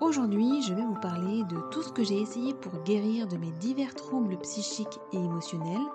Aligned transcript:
Aujourd'hui, 0.00 0.62
je 0.62 0.72
vais 0.72 0.84
vous 0.84 0.98
parler 0.98 1.44
de 1.44 1.60
tout 1.70 1.82
ce 1.82 1.92
que 1.92 2.02
j'ai 2.02 2.18
essayé 2.18 2.54
pour 2.54 2.72
guérir 2.84 3.28
de 3.28 3.36
mes 3.36 3.50
divers 3.60 3.94
troubles 3.94 4.38
psychiques 4.38 4.98
et 5.12 5.18
émotionnels, 5.18 5.86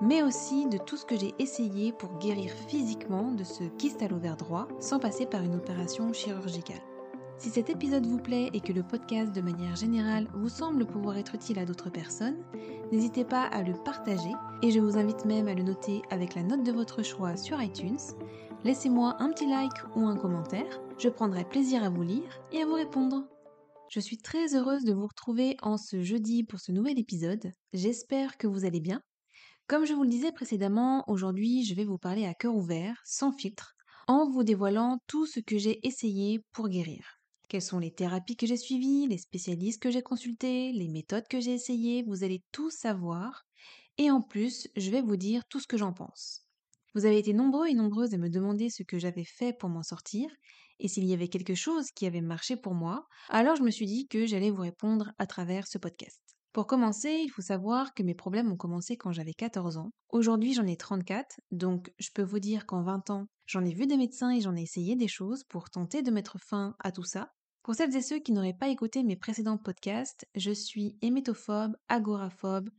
mais 0.00 0.24
aussi 0.24 0.66
de 0.66 0.76
tout 0.76 0.96
ce 0.96 1.04
que 1.04 1.16
j'ai 1.16 1.32
essayé 1.38 1.92
pour 1.92 2.18
guérir 2.18 2.50
physiquement 2.66 3.30
de 3.30 3.44
ce 3.44 3.62
kyste 3.78 4.02
à 4.02 4.08
l'ovaire 4.08 4.36
droit 4.36 4.66
sans 4.80 4.98
passer 4.98 5.24
par 5.24 5.42
une 5.42 5.54
opération 5.54 6.12
chirurgicale. 6.12 6.82
Si 7.38 7.48
cet 7.48 7.70
épisode 7.70 8.06
vous 8.06 8.18
plaît 8.18 8.50
et 8.54 8.60
que 8.60 8.72
le 8.72 8.82
podcast 8.82 9.32
de 9.32 9.40
manière 9.40 9.76
générale 9.76 10.26
vous 10.34 10.48
semble 10.48 10.84
pouvoir 10.84 11.16
être 11.16 11.36
utile 11.36 11.60
à 11.60 11.64
d'autres 11.64 11.90
personnes, 11.90 12.42
n'hésitez 12.90 13.24
pas 13.24 13.44
à 13.44 13.62
le 13.62 13.74
partager 13.84 14.32
et 14.62 14.72
je 14.72 14.80
vous 14.80 14.98
invite 14.98 15.26
même 15.26 15.46
à 15.46 15.54
le 15.54 15.62
noter 15.62 16.02
avec 16.10 16.34
la 16.34 16.42
note 16.42 16.64
de 16.64 16.72
votre 16.72 17.04
choix 17.04 17.36
sur 17.36 17.62
iTunes. 17.62 18.00
Laissez-moi 18.64 19.14
un 19.20 19.30
petit 19.30 19.46
like 19.46 19.84
ou 19.94 20.06
un 20.06 20.16
commentaire, 20.16 20.80
je 20.98 21.08
prendrai 21.08 21.44
plaisir 21.44 21.84
à 21.84 21.88
vous 21.88 22.02
lire 22.02 22.40
et 22.50 22.60
à 22.60 22.66
vous 22.66 22.74
répondre. 22.74 23.24
Je 23.88 24.00
suis 24.00 24.18
très 24.18 24.54
heureuse 24.54 24.84
de 24.84 24.92
vous 24.92 25.06
retrouver 25.06 25.56
en 25.62 25.76
ce 25.76 26.02
jeudi 26.02 26.42
pour 26.42 26.60
ce 26.60 26.72
nouvel 26.72 26.98
épisode. 26.98 27.52
J'espère 27.72 28.38
que 28.38 28.46
vous 28.46 28.64
allez 28.64 28.80
bien. 28.80 29.02
Comme 29.66 29.84
je 29.84 29.92
vous 29.94 30.02
le 30.02 30.08
disais 30.08 30.32
précédemment, 30.32 31.04
aujourd'hui 31.06 31.64
je 31.64 31.74
vais 31.74 31.84
vous 31.84 31.98
parler 31.98 32.26
à 32.26 32.34
cœur 32.34 32.54
ouvert, 32.54 33.00
sans 33.04 33.32
filtre, 33.32 33.74
en 34.06 34.28
vous 34.28 34.42
dévoilant 34.42 34.98
tout 35.06 35.26
ce 35.26 35.40
que 35.40 35.58
j'ai 35.58 35.86
essayé 35.86 36.40
pour 36.52 36.68
guérir. 36.68 37.20
Quelles 37.48 37.62
sont 37.62 37.78
les 37.78 37.92
thérapies 37.92 38.36
que 38.36 38.46
j'ai 38.46 38.56
suivies, 38.56 39.06
les 39.06 39.18
spécialistes 39.18 39.80
que 39.80 39.90
j'ai 39.90 40.02
consultés, 40.02 40.72
les 40.72 40.88
méthodes 40.88 41.28
que 41.28 41.40
j'ai 41.40 41.52
essayées, 41.52 42.02
vous 42.02 42.24
allez 42.24 42.42
tout 42.52 42.70
savoir. 42.70 43.44
Et 43.98 44.10
en 44.10 44.20
plus, 44.20 44.68
je 44.76 44.90
vais 44.90 45.02
vous 45.02 45.16
dire 45.16 45.42
tout 45.48 45.60
ce 45.60 45.66
que 45.66 45.76
j'en 45.76 45.92
pense. 45.92 46.42
Vous 46.94 47.06
avez 47.06 47.18
été 47.18 47.32
nombreux 47.32 47.68
et 47.68 47.74
nombreuses 47.74 48.14
à 48.14 48.18
me 48.18 48.30
demander 48.30 48.70
ce 48.70 48.82
que 48.82 48.98
j'avais 48.98 49.24
fait 49.24 49.52
pour 49.52 49.68
m'en 49.68 49.82
sortir, 49.82 50.28
et 50.80 50.88
s'il 50.88 51.04
y 51.04 51.12
avait 51.14 51.28
quelque 51.28 51.54
chose 51.54 51.90
qui 51.94 52.06
avait 52.06 52.20
marché 52.20 52.56
pour 52.56 52.74
moi, 52.74 53.06
alors 53.28 53.56
je 53.56 53.62
me 53.62 53.70
suis 53.70 53.86
dit 53.86 54.06
que 54.08 54.26
j'allais 54.26 54.50
vous 54.50 54.62
répondre 54.62 55.12
à 55.18 55.26
travers 55.26 55.66
ce 55.66 55.78
podcast. 55.78 56.20
Pour 56.52 56.68
commencer, 56.68 57.20
il 57.24 57.30
faut 57.30 57.42
savoir 57.42 57.94
que 57.94 58.04
mes 58.04 58.14
problèmes 58.14 58.52
ont 58.52 58.56
commencé 58.56 58.96
quand 58.96 59.10
j'avais 59.10 59.34
14 59.34 59.76
ans. 59.76 59.90
Aujourd'hui, 60.10 60.54
j'en 60.54 60.66
ai 60.66 60.76
34, 60.76 61.40
donc 61.50 61.92
je 61.98 62.10
peux 62.14 62.22
vous 62.22 62.38
dire 62.38 62.64
qu'en 62.64 62.84
20 62.84 63.10
ans, 63.10 63.26
j'en 63.46 63.64
ai 63.64 63.74
vu 63.74 63.88
des 63.88 63.96
médecins 63.96 64.30
et 64.30 64.40
j'en 64.40 64.54
ai 64.54 64.62
essayé 64.62 64.94
des 64.94 65.08
choses 65.08 65.42
pour 65.48 65.68
tenter 65.68 66.02
de 66.02 66.12
mettre 66.12 66.38
fin 66.38 66.76
à 66.78 66.92
tout 66.92 67.02
ça. 67.02 67.32
Pour 67.64 67.74
celles 67.74 67.96
et 67.96 68.02
ceux 68.02 68.20
qui 68.20 68.30
n'auraient 68.30 68.56
pas 68.56 68.68
écouté 68.68 69.02
mes 69.02 69.16
précédents 69.16 69.58
podcasts, 69.58 70.26
je 70.36 70.52
suis 70.52 70.96
hémétophobe, 71.02 71.74
agoraphobe, 71.88 72.70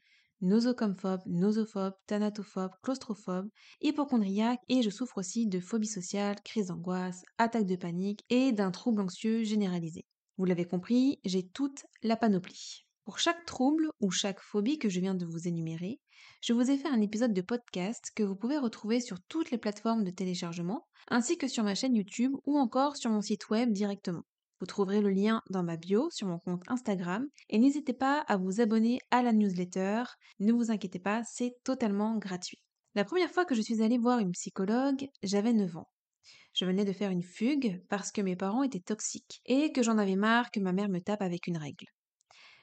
nosocomophobe, 0.45 1.23
nosophobe, 1.25 1.95
thanatophobe, 2.06 2.72
claustrophobe, 2.83 3.50
hypochondriaque 3.81 4.61
et 4.69 4.83
je 4.83 4.89
souffre 4.89 5.17
aussi 5.17 5.47
de 5.47 5.59
phobie 5.59 5.88
sociale, 5.88 6.35
crise 6.44 6.67
d'angoisse, 6.67 7.23
attaque 7.38 7.66
de 7.66 7.75
panique 7.75 8.23
et 8.29 8.51
d'un 8.51 8.72
trouble 8.72 9.01
anxieux 9.01 9.44
généralisé. 9.44 10.06
Vous 10.38 10.45
l'avez 10.45 10.66
compris, 10.66 11.19
j'ai 11.25 11.47
toute 11.47 11.85
la 12.03 12.16
panoplie. 12.16 12.85
Pour 13.06 13.19
chaque 13.19 13.45
trouble 13.45 13.89
ou 14.00 14.11
chaque 14.11 14.39
phobie 14.39 14.78
que 14.78 14.89
je 14.89 15.00
viens 15.00 15.16
de 15.16 15.25
vous 15.25 15.47
énumérer, 15.47 16.00
je 16.41 16.53
vous 16.53 16.69
ai 16.69 16.77
fait 16.77 16.89
un 16.89 17.01
épisode 17.01 17.33
de 17.33 17.41
podcast 17.41 18.12
que 18.16 18.23
vous 18.23 18.35
pouvez 18.35 18.57
retrouver 18.57 19.00
sur 19.01 19.17
toutes 19.27 19.51
les 19.51 19.57
plateformes 19.57 20.03
de 20.03 20.12
téléchargement, 20.12 20.85
ainsi 21.09 21.38
que 21.38 21.47
sur 21.47 21.63
ma 21.63 21.75
chaîne 21.75 21.95
YouTube 21.95 22.33
ou 22.45 22.57
encore 22.57 22.97
sur 22.97 23.09
mon 23.09 23.22
site 23.22 23.50
web 23.50 23.72
directement. 23.72 24.23
Vous 24.60 24.66
trouverez 24.66 25.02
le 25.02 25.10
lien 25.10 25.42
dans 25.50 25.64
ma 25.64 25.76
bio 25.76 26.10
sur 26.12 26.28
mon 26.28 26.40
compte 26.40 26.64
Instagram 26.68 27.28
et 27.50 27.58
n'hésitez 27.58 27.94
pas 27.94 28.20
à 28.22 28.38
vous 28.38 28.62
abonner 28.62 29.00
à 29.12 29.22
la 29.22 29.34
newsletter. 29.34 30.04
Ne 30.40 30.54
vous 30.54 30.72
inquiétez 30.72 31.00
pas, 31.00 31.24
c'est 31.26 31.56
totalement 31.64 32.18
gratuit. 32.18 32.62
La 32.96 33.04
première 33.04 33.32
fois 33.32 33.44
que 33.44 33.56
je 33.56 33.62
suis 33.62 33.82
allée 33.82 33.98
voir 33.98 34.20
une 34.20 34.32
psychologue, 34.32 35.10
j'avais 35.22 35.52
9 35.52 35.76
ans. 35.76 35.90
Je 36.54 36.64
venais 36.64 36.86
de 36.86 36.94
faire 36.94 37.12
une 37.12 37.22
fugue 37.22 37.84
parce 37.90 38.14
que 38.14 38.22
mes 38.22 38.38
parents 38.38 38.64
étaient 38.64 38.80
toxiques 38.80 39.42
et 39.46 39.74
que 39.74 39.84
j'en 39.84 39.98
avais 39.98 40.16
marre 40.16 40.52
que 40.52 40.62
ma 40.62 40.72
mère 40.72 40.88
me 40.88 41.00
tape 41.00 41.22
avec 41.22 41.48
une 41.48 41.58
règle. 41.58 41.88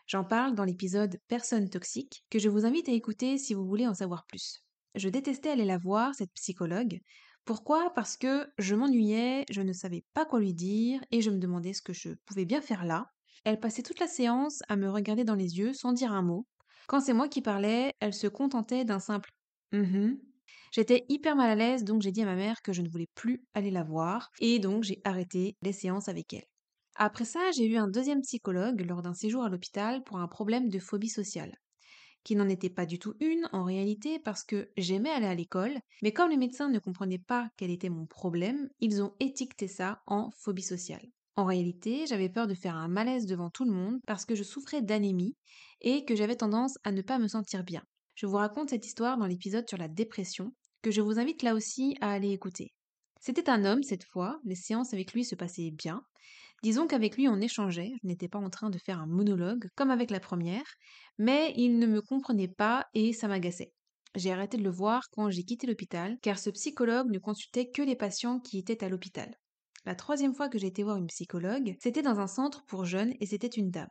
J'en 0.06 0.24
parle 0.24 0.54
dans 0.54 0.64
l'épisode 0.64 1.20
Personne 1.28 1.68
toxique 1.68 2.24
que 2.30 2.38
je 2.38 2.48
vous 2.48 2.64
invite 2.64 2.88
à 2.88 2.92
écouter 2.92 3.36
si 3.36 3.52
vous 3.52 3.66
voulez 3.66 3.86
en 3.86 3.94
savoir 3.94 4.24
plus. 4.26 4.64
Je 4.94 5.08
détestais 5.10 5.50
aller 5.50 5.64
la 5.64 5.78
voir, 5.78 6.14
cette 6.14 6.32
psychologue, 6.32 7.00
pourquoi? 7.44 7.92
Parce 7.94 8.16
que 8.16 8.48
je 8.58 8.74
m'ennuyais, 8.74 9.44
je 9.50 9.60
ne 9.62 9.72
savais 9.72 10.04
pas 10.14 10.24
quoi 10.24 10.40
lui 10.40 10.54
dire 10.54 11.00
et 11.10 11.20
je 11.20 11.30
me 11.30 11.38
demandais 11.38 11.72
ce 11.72 11.82
que 11.82 11.92
je 11.92 12.10
pouvais 12.24 12.44
bien 12.44 12.60
faire 12.60 12.84
là. 12.84 13.10
Elle 13.44 13.60
passait 13.60 13.82
toute 13.82 14.00
la 14.00 14.06
séance 14.06 14.62
à 14.68 14.76
me 14.76 14.88
regarder 14.90 15.24
dans 15.24 15.34
les 15.34 15.58
yeux 15.58 15.72
sans 15.72 15.92
dire 15.92 16.12
un 16.12 16.22
mot. 16.22 16.46
Quand 16.86 17.00
c'est 17.00 17.12
moi 17.12 17.28
qui 17.28 17.42
parlais, 17.42 17.94
elle 18.00 18.14
se 18.14 18.26
contentait 18.26 18.84
d'un 18.84 19.00
simple 19.00 19.30
mm 19.72 20.16
J'étais 20.72 21.04
hyper 21.08 21.36
mal 21.36 21.50
à 21.50 21.54
l'aise, 21.54 21.84
donc 21.84 22.02
j'ai 22.02 22.12
dit 22.12 22.22
à 22.22 22.26
ma 22.26 22.34
mère 22.34 22.62
que 22.62 22.72
je 22.72 22.82
ne 22.82 22.88
voulais 22.88 23.08
plus 23.14 23.44
aller 23.54 23.70
la 23.70 23.84
voir, 23.84 24.30
et 24.40 24.58
donc 24.58 24.82
j'ai 24.84 25.00
arrêté 25.04 25.56
les 25.62 25.72
séances 25.72 26.08
avec 26.08 26.32
elle. 26.32 26.46
Après 26.96 27.24
ça, 27.26 27.50
j'ai 27.56 27.66
eu 27.66 27.76
un 27.76 27.88
deuxième 27.88 28.22
psychologue 28.22 28.80
lors 28.88 29.02
d'un 29.02 29.14
séjour 29.14 29.44
à 29.44 29.50
l'hôpital 29.50 30.02
pour 30.02 30.18
un 30.18 30.28
problème 30.28 30.68
de 30.68 30.78
phobie 30.78 31.08
sociale 31.10 31.61
qui 32.24 32.36
n'en 32.36 32.48
était 32.48 32.70
pas 32.70 32.86
du 32.86 32.98
tout 32.98 33.14
une 33.20 33.48
en 33.52 33.64
réalité 33.64 34.18
parce 34.18 34.44
que 34.44 34.70
j'aimais 34.76 35.10
aller 35.10 35.26
à 35.26 35.34
l'école, 35.34 35.78
mais 36.02 36.12
comme 36.12 36.30
les 36.30 36.36
médecins 36.36 36.68
ne 36.68 36.78
comprenaient 36.78 37.18
pas 37.18 37.50
quel 37.56 37.70
était 37.70 37.88
mon 37.88 38.06
problème, 38.06 38.68
ils 38.80 39.02
ont 39.02 39.14
étiqueté 39.20 39.68
ça 39.68 40.02
en 40.06 40.30
phobie 40.30 40.62
sociale. 40.62 41.06
En 41.36 41.44
réalité, 41.44 42.06
j'avais 42.06 42.28
peur 42.28 42.46
de 42.46 42.54
faire 42.54 42.76
un 42.76 42.88
malaise 42.88 43.26
devant 43.26 43.50
tout 43.50 43.64
le 43.64 43.72
monde 43.72 44.00
parce 44.06 44.26
que 44.26 44.34
je 44.34 44.42
souffrais 44.42 44.82
d'anémie 44.82 45.36
et 45.80 46.04
que 46.04 46.14
j'avais 46.14 46.36
tendance 46.36 46.78
à 46.84 46.92
ne 46.92 47.02
pas 47.02 47.18
me 47.18 47.28
sentir 47.28 47.64
bien. 47.64 47.82
Je 48.14 48.26
vous 48.26 48.36
raconte 48.36 48.70
cette 48.70 48.86
histoire 48.86 49.16
dans 49.16 49.26
l'épisode 49.26 49.68
sur 49.68 49.78
la 49.78 49.88
dépression, 49.88 50.52
que 50.82 50.90
je 50.90 51.00
vous 51.00 51.18
invite 51.18 51.42
là 51.42 51.54
aussi 51.54 51.96
à 52.00 52.12
aller 52.12 52.30
écouter. 52.30 52.74
C'était 53.20 53.48
un 53.48 53.64
homme 53.64 53.82
cette 53.82 54.04
fois, 54.04 54.40
les 54.44 54.54
séances 54.54 54.92
avec 54.92 55.12
lui 55.12 55.24
se 55.24 55.34
passaient 55.34 55.70
bien, 55.70 56.04
Disons 56.62 56.86
qu'avec 56.86 57.16
lui 57.16 57.28
on 57.28 57.40
échangeait, 57.40 57.92
je 58.02 58.06
n'étais 58.06 58.28
pas 58.28 58.38
en 58.38 58.50
train 58.50 58.70
de 58.70 58.78
faire 58.78 59.00
un 59.00 59.06
monologue 59.06 59.66
comme 59.74 59.90
avec 59.90 60.10
la 60.10 60.20
première, 60.20 60.64
mais 61.18 61.52
il 61.56 61.78
ne 61.78 61.86
me 61.86 62.00
comprenait 62.00 62.48
pas 62.48 62.86
et 62.94 63.12
ça 63.12 63.28
m'agaçait. 63.28 63.72
J'ai 64.14 64.32
arrêté 64.32 64.58
de 64.58 64.62
le 64.62 64.70
voir 64.70 65.02
quand 65.12 65.30
j'ai 65.30 65.42
quitté 65.44 65.66
l'hôpital, 65.66 66.18
car 66.22 66.38
ce 66.38 66.50
psychologue 66.50 67.10
ne 67.10 67.18
consultait 67.18 67.70
que 67.70 67.82
les 67.82 67.96
patients 67.96 68.38
qui 68.38 68.58
étaient 68.58 68.84
à 68.84 68.88
l'hôpital. 68.88 69.34
La 69.84 69.94
troisième 69.94 70.34
fois 70.34 70.48
que 70.48 70.58
j'ai 70.58 70.68
été 70.68 70.84
voir 70.84 70.96
une 70.96 71.06
psychologue, 71.08 71.74
c'était 71.80 72.02
dans 72.02 72.20
un 72.20 72.26
centre 72.28 72.64
pour 72.66 72.84
jeunes 72.84 73.14
et 73.20 73.26
c'était 73.26 73.48
une 73.48 73.70
dame. 73.70 73.88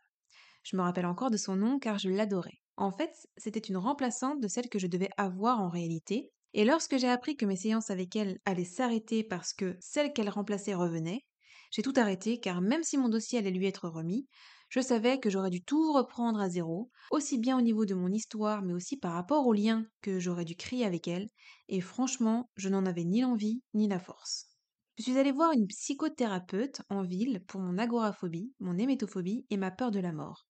Je 0.64 0.78
me 0.78 0.82
rappelle 0.82 1.08
encore 1.08 1.32
de 1.32 1.38
son 1.38 1.56
nom 1.56 1.80
car 1.80 1.98
je 1.98 2.10
l'adorais. 2.10 2.60
En 2.78 2.92
fait, 2.92 3.12
c'était 3.36 3.60
une 3.60 3.78
remplaçante 3.78 4.40
de 4.40 4.48
celle 4.48 4.70
que 4.70 4.80
je 4.80 4.88
devais 4.88 5.10
avoir 5.18 5.60
en 5.60 5.70
réalité, 5.70 6.32
et 6.54 6.66
lorsque 6.66 6.98
j'ai 6.98 7.10
appris 7.10 7.36
que 7.36 7.46
mes 7.46 7.56
séances 7.56 7.90
avec 7.90 8.16
elle 8.16 8.38
allaient 8.46 8.64
s'arrêter 8.64 9.24
parce 9.24 9.54
que 9.54 9.76
celle 9.80 10.14
qu'elle 10.14 10.30
remplaçait 10.30 10.74
revenait, 10.74 11.22
j'ai 11.72 11.82
tout 11.82 11.94
arrêté 11.96 12.40
car 12.40 12.62
même 12.62 12.84
si 12.84 12.98
mon 12.98 13.10
dossier 13.10 13.40
allait 13.40 13.52
lui 13.52 13.66
être 13.66 13.90
remis, 13.90 14.28
je 14.70 14.80
savais 14.80 15.20
que 15.20 15.30
j'aurais 15.30 15.50
dû 15.50 15.64
tout 15.64 15.92
reprendre 15.94 16.40
à 16.40 16.50
zéro, 16.50 16.92
aussi 17.10 17.38
bien 17.38 17.58
au 17.58 17.62
niveau 17.62 17.86
de 17.86 17.94
mon 17.96 18.10
histoire, 18.12 18.62
mais 18.62 18.74
aussi 18.74 18.98
par 18.98 19.14
rapport 19.14 19.46
aux 19.48 19.54
liens 19.54 19.86
que 20.02 20.20
j'aurais 20.20 20.46
dû 20.46 20.56
créer 20.56 20.86
avec 20.86 21.08
elle, 21.08 21.30
et 21.68 21.82
franchement, 21.82 22.50
je 22.56 22.70
n'en 22.70 22.86
avais 22.86 23.04
ni 23.04 23.22
l'envie 23.22 23.64
ni 23.74 23.88
la 23.88 24.00
force. 24.00 24.48
Je 24.98 25.04
suis 25.04 25.18
allée 25.18 25.32
voir 25.32 25.52
une 25.52 25.68
psychothérapeute 25.68 26.82
en 26.90 27.02
ville 27.02 27.44
pour 27.48 27.60
mon 27.60 27.78
agoraphobie, 27.78 28.54
mon 28.60 28.78
hémétophobie 28.78 29.46
et 29.50 29.58
ma 29.58 29.72
peur 29.72 29.92
de 29.92 30.00
la 30.00 30.14
mort. 30.14 30.46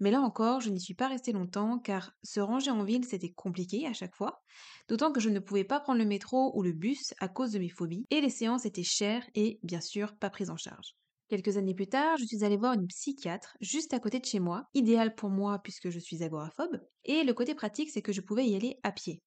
Mais 0.00 0.10
là 0.10 0.20
encore, 0.20 0.60
je 0.60 0.70
n'y 0.70 0.80
suis 0.80 0.94
pas 0.94 1.08
restée 1.08 1.32
longtemps 1.32 1.78
car 1.78 2.12
se 2.22 2.40
ranger 2.40 2.70
en 2.70 2.84
ville 2.84 3.04
c'était 3.04 3.32
compliqué 3.32 3.86
à 3.86 3.92
chaque 3.92 4.14
fois, 4.14 4.42
d'autant 4.88 5.12
que 5.12 5.20
je 5.20 5.30
ne 5.30 5.38
pouvais 5.38 5.64
pas 5.64 5.80
prendre 5.80 5.98
le 5.98 6.04
métro 6.04 6.52
ou 6.56 6.62
le 6.62 6.72
bus 6.72 7.14
à 7.20 7.28
cause 7.28 7.52
de 7.52 7.58
mes 7.58 7.68
phobies 7.68 8.06
et 8.10 8.20
les 8.20 8.30
séances 8.30 8.66
étaient 8.66 8.82
chères 8.82 9.28
et 9.34 9.60
bien 9.62 9.80
sûr 9.80 10.16
pas 10.16 10.30
prises 10.30 10.50
en 10.50 10.56
charge. 10.56 10.96
Quelques 11.28 11.56
années 11.56 11.74
plus 11.74 11.88
tard, 11.88 12.16
je 12.18 12.24
suis 12.24 12.44
allée 12.44 12.56
voir 12.56 12.74
une 12.74 12.86
psychiatre 12.86 13.56
juste 13.60 13.94
à 13.94 14.00
côté 14.00 14.20
de 14.20 14.26
chez 14.26 14.40
moi, 14.40 14.68
idéal 14.74 15.14
pour 15.14 15.30
moi 15.30 15.58
puisque 15.62 15.90
je 15.90 15.98
suis 15.98 16.22
agoraphobe, 16.22 16.80
et 17.04 17.24
le 17.24 17.32
côté 17.32 17.54
pratique 17.54 17.90
c'est 17.90 18.02
que 18.02 18.12
je 18.12 18.20
pouvais 18.20 18.46
y 18.46 18.56
aller 18.56 18.76
à 18.82 18.92
pied. 18.92 19.22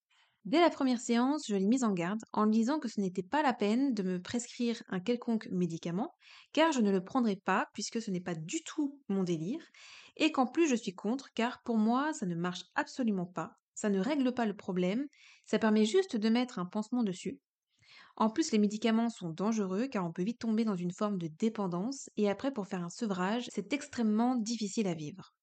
Dès 0.46 0.62
la 0.62 0.70
première 0.70 1.02
séance, 1.02 1.44
je 1.48 1.56
l'ai 1.56 1.66
mise 1.66 1.84
en 1.84 1.92
garde 1.92 2.22
en 2.32 2.46
lui 2.46 2.54
disant 2.54 2.80
que 2.80 2.88
ce 2.88 3.02
n'était 3.02 3.24
pas 3.24 3.44
la 3.44 3.54
peine 3.54 3.94
de 3.94 4.02
me 4.02 4.22
prescrire 4.22 4.82
un 4.88 5.02
quelconque 5.02 5.48
médicament, 5.52 6.14
car 6.54 6.72
je 6.72 6.80
ne 6.80 6.90
le 6.92 7.04
prendrais 7.04 7.36
pas 7.36 7.68
puisque 7.74 8.02
ce 8.02 8.12
n'est 8.12 8.22
pas 8.22 8.36
du 8.36 8.64
tout 8.64 9.02
mon 9.10 9.24
délire, 9.24 9.62
et 10.18 10.32
qu'en 10.32 10.48
plus 10.48 10.68
je 10.68 10.76
suis 10.76 10.94
contre, 10.96 11.34
car 11.34 11.62
pour 11.64 11.78
moi 11.78 12.14
ça 12.14 12.26
ne 12.26 12.36
marche 12.36 12.66
absolument 12.76 13.26
pas, 13.26 13.54
ça 13.74 13.90
ne 13.90 14.00
règle 14.00 14.34
pas 14.34 14.46
le 14.46 14.56
problème, 14.56 15.08
ça 15.46 15.60
permet 15.60 15.86
juste 15.86 16.16
de 16.18 16.30
mettre 16.30 16.60
un 16.60 16.66
pansement 16.66 17.04
dessus. 17.04 17.40
En 18.18 18.30
plus, 18.30 18.52
les 18.52 18.60
médicaments 18.60 19.10
sont 19.10 19.30
dangereux 19.30 19.88
car 19.88 20.06
on 20.06 20.12
peut 20.12 20.24
vite 20.24 20.40
tomber 20.40 20.66
dans 20.66 20.76
une 20.76 20.92
forme 20.92 21.18
de 21.18 21.28
dépendance, 21.28 22.10
et 22.18 22.30
après 22.30 22.52
pour 22.52 22.68
faire 22.68 22.84
un 22.84 22.90
sevrage, 22.90 23.48
c'est 23.54 23.74
extrêmement 23.74 24.36
difficile 24.36 24.88
à 24.88 24.94
vivre. 24.94 25.34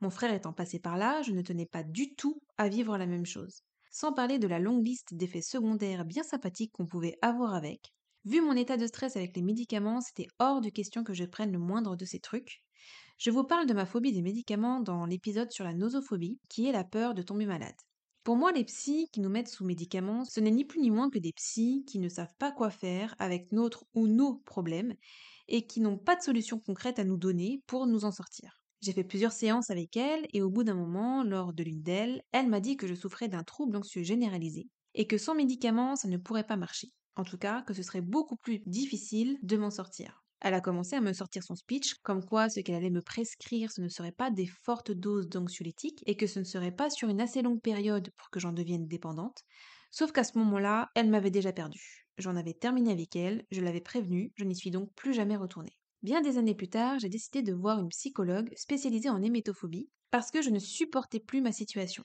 Mon 0.00 0.10
frère 0.10 0.34
étant 0.34 0.52
passé 0.52 0.80
par 0.80 0.96
là, 0.96 1.22
je 1.22 1.32
ne 1.32 1.42
tenais 1.42 1.66
pas 1.66 1.82
du 1.84 2.14
tout 2.14 2.42
à 2.58 2.68
vivre 2.68 2.98
la 2.98 3.06
même 3.06 3.26
chose 3.26 3.62
sans 3.94 4.14
parler 4.14 4.38
de 4.38 4.46
la 4.48 4.58
longue 4.58 4.86
liste 4.86 5.14
d'effets 5.14 5.42
secondaires 5.42 6.06
bien 6.06 6.22
sympathiques 6.22 6.72
qu'on 6.72 6.86
pouvait 6.86 7.18
avoir 7.20 7.54
avec. 7.54 7.92
Vu 8.24 8.40
mon 8.40 8.56
état 8.56 8.78
de 8.78 8.86
stress 8.86 9.16
avec 9.16 9.36
les 9.36 9.42
médicaments, 9.42 10.00
c'était 10.00 10.28
hors 10.38 10.62
de 10.62 10.70
question 10.70 11.04
que 11.04 11.12
je 11.12 11.24
prenne 11.24 11.52
le 11.52 11.58
moindre 11.58 11.94
de 11.94 12.06
ces 12.06 12.18
trucs. 12.18 12.62
Je 13.24 13.30
vous 13.30 13.44
parle 13.44 13.68
de 13.68 13.72
ma 13.72 13.86
phobie 13.86 14.10
des 14.10 14.20
médicaments 14.20 14.80
dans 14.80 15.06
l'épisode 15.06 15.52
sur 15.52 15.62
la 15.62 15.74
nosophobie, 15.74 16.40
qui 16.48 16.66
est 16.66 16.72
la 16.72 16.82
peur 16.82 17.14
de 17.14 17.22
tomber 17.22 17.46
malade. 17.46 17.76
Pour 18.24 18.34
moi, 18.34 18.50
les 18.50 18.64
psys 18.64 19.06
qui 19.12 19.20
nous 19.20 19.28
mettent 19.28 19.46
sous 19.46 19.64
médicaments, 19.64 20.24
ce 20.24 20.40
n'est 20.40 20.50
ni 20.50 20.64
plus 20.64 20.80
ni 20.80 20.90
moins 20.90 21.08
que 21.08 21.20
des 21.20 21.32
psys 21.32 21.84
qui 21.86 22.00
ne 22.00 22.08
savent 22.08 22.34
pas 22.40 22.50
quoi 22.50 22.68
faire 22.68 23.14
avec 23.20 23.52
notre 23.52 23.84
ou 23.94 24.08
nos 24.08 24.38
problèmes 24.38 24.96
et 25.46 25.68
qui 25.68 25.80
n'ont 25.80 25.98
pas 25.98 26.16
de 26.16 26.22
solution 26.22 26.58
concrète 26.58 26.98
à 26.98 27.04
nous 27.04 27.16
donner 27.16 27.62
pour 27.68 27.86
nous 27.86 28.04
en 28.04 28.10
sortir. 28.10 28.60
J'ai 28.80 28.92
fait 28.92 29.04
plusieurs 29.04 29.30
séances 29.30 29.70
avec 29.70 29.96
elle 29.96 30.26
et 30.32 30.42
au 30.42 30.50
bout 30.50 30.64
d'un 30.64 30.74
moment, 30.74 31.22
lors 31.22 31.52
de 31.52 31.62
l'une 31.62 31.82
d'elles, 31.82 32.22
elle 32.32 32.48
m'a 32.48 32.58
dit 32.58 32.76
que 32.76 32.88
je 32.88 32.94
souffrais 32.96 33.28
d'un 33.28 33.44
trouble 33.44 33.76
anxieux 33.76 34.02
généralisé 34.02 34.66
et 34.94 35.06
que 35.06 35.16
sans 35.16 35.36
médicaments, 35.36 35.94
ça 35.94 36.08
ne 36.08 36.16
pourrait 36.16 36.42
pas 36.48 36.56
marcher. 36.56 36.88
En 37.14 37.22
tout 37.22 37.38
cas, 37.38 37.62
que 37.62 37.72
ce 37.72 37.84
serait 37.84 38.00
beaucoup 38.00 38.34
plus 38.34 38.62
difficile 38.66 39.38
de 39.44 39.56
m'en 39.56 39.70
sortir. 39.70 40.21
Elle 40.44 40.54
a 40.54 40.60
commencé 40.60 40.96
à 40.96 41.00
me 41.00 41.12
sortir 41.12 41.44
son 41.44 41.54
speech, 41.54 41.94
comme 42.02 42.24
quoi 42.24 42.50
ce 42.50 42.58
qu'elle 42.58 42.74
allait 42.74 42.90
me 42.90 43.00
prescrire, 43.00 43.70
ce 43.70 43.80
ne 43.80 43.88
serait 43.88 44.10
pas 44.10 44.32
des 44.32 44.48
fortes 44.48 44.90
doses 44.90 45.28
d'anxiolytiques 45.28 46.02
et 46.04 46.16
que 46.16 46.26
ce 46.26 46.40
ne 46.40 46.44
serait 46.44 46.74
pas 46.74 46.90
sur 46.90 47.08
une 47.08 47.20
assez 47.20 47.42
longue 47.42 47.60
période 47.60 48.10
pour 48.16 48.28
que 48.28 48.40
j'en 48.40 48.52
devienne 48.52 48.88
dépendante. 48.88 49.44
Sauf 49.92 50.10
qu'à 50.10 50.24
ce 50.24 50.36
moment-là, 50.38 50.90
elle 50.96 51.10
m'avait 51.10 51.30
déjà 51.30 51.52
perdue. 51.52 52.08
J'en 52.18 52.34
avais 52.34 52.54
terminé 52.54 52.90
avec 52.90 53.14
elle, 53.14 53.44
je 53.52 53.60
l'avais 53.60 53.80
prévenue, 53.80 54.32
je 54.34 54.44
n'y 54.44 54.56
suis 54.56 54.72
donc 54.72 54.92
plus 54.96 55.14
jamais 55.14 55.36
retournée. 55.36 55.78
Bien 56.02 56.20
des 56.22 56.38
années 56.38 56.56
plus 56.56 56.68
tard, 56.68 56.98
j'ai 56.98 57.08
décidé 57.08 57.42
de 57.42 57.54
voir 57.54 57.78
une 57.78 57.90
psychologue 57.90 58.52
spécialisée 58.56 59.10
en 59.10 59.22
hémétophobie 59.22 59.90
parce 60.10 60.32
que 60.32 60.42
je 60.42 60.50
ne 60.50 60.58
supportais 60.58 61.20
plus 61.20 61.40
ma 61.40 61.52
situation. 61.52 62.02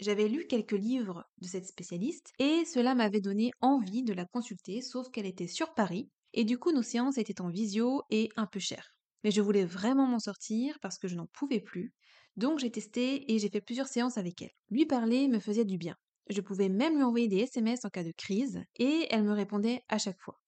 J'avais 0.00 0.28
lu 0.28 0.46
quelques 0.46 0.72
livres 0.72 1.24
de 1.38 1.46
cette 1.46 1.66
spécialiste 1.66 2.32
et 2.38 2.66
cela 2.66 2.94
m'avait 2.94 3.22
donné 3.22 3.52
envie 3.62 4.02
de 4.02 4.12
la 4.12 4.26
consulter, 4.26 4.82
sauf 4.82 5.08
qu'elle 5.10 5.24
était 5.24 5.46
sur 5.46 5.72
Paris 5.72 6.10
et 6.32 6.44
du 6.44 6.58
coup 6.58 6.72
nos 6.72 6.82
séances 6.82 7.18
étaient 7.18 7.40
en 7.40 7.48
visio 7.48 8.02
et 8.10 8.28
un 8.36 8.46
peu 8.46 8.60
chères. 8.60 8.94
Mais 9.24 9.30
je 9.30 9.40
voulais 9.42 9.64
vraiment 9.64 10.06
m'en 10.06 10.18
sortir 10.18 10.78
parce 10.80 10.98
que 10.98 11.08
je 11.08 11.16
n'en 11.16 11.26
pouvais 11.26 11.60
plus, 11.60 11.92
donc 12.36 12.58
j'ai 12.58 12.70
testé 12.70 13.32
et 13.32 13.38
j'ai 13.38 13.50
fait 13.50 13.60
plusieurs 13.60 13.88
séances 13.88 14.18
avec 14.18 14.42
elle. 14.42 14.52
Lui 14.70 14.86
parler 14.86 15.28
me 15.28 15.40
faisait 15.40 15.64
du 15.64 15.78
bien. 15.78 15.96
Je 16.28 16.40
pouvais 16.40 16.68
même 16.68 16.96
lui 16.96 17.02
envoyer 17.02 17.28
des 17.28 17.40
SMS 17.40 17.84
en 17.84 17.90
cas 17.90 18.04
de 18.04 18.12
crise 18.12 18.62
et 18.76 19.06
elle 19.10 19.24
me 19.24 19.32
répondait 19.32 19.82
à 19.88 19.98
chaque 19.98 20.20
fois. 20.20 20.40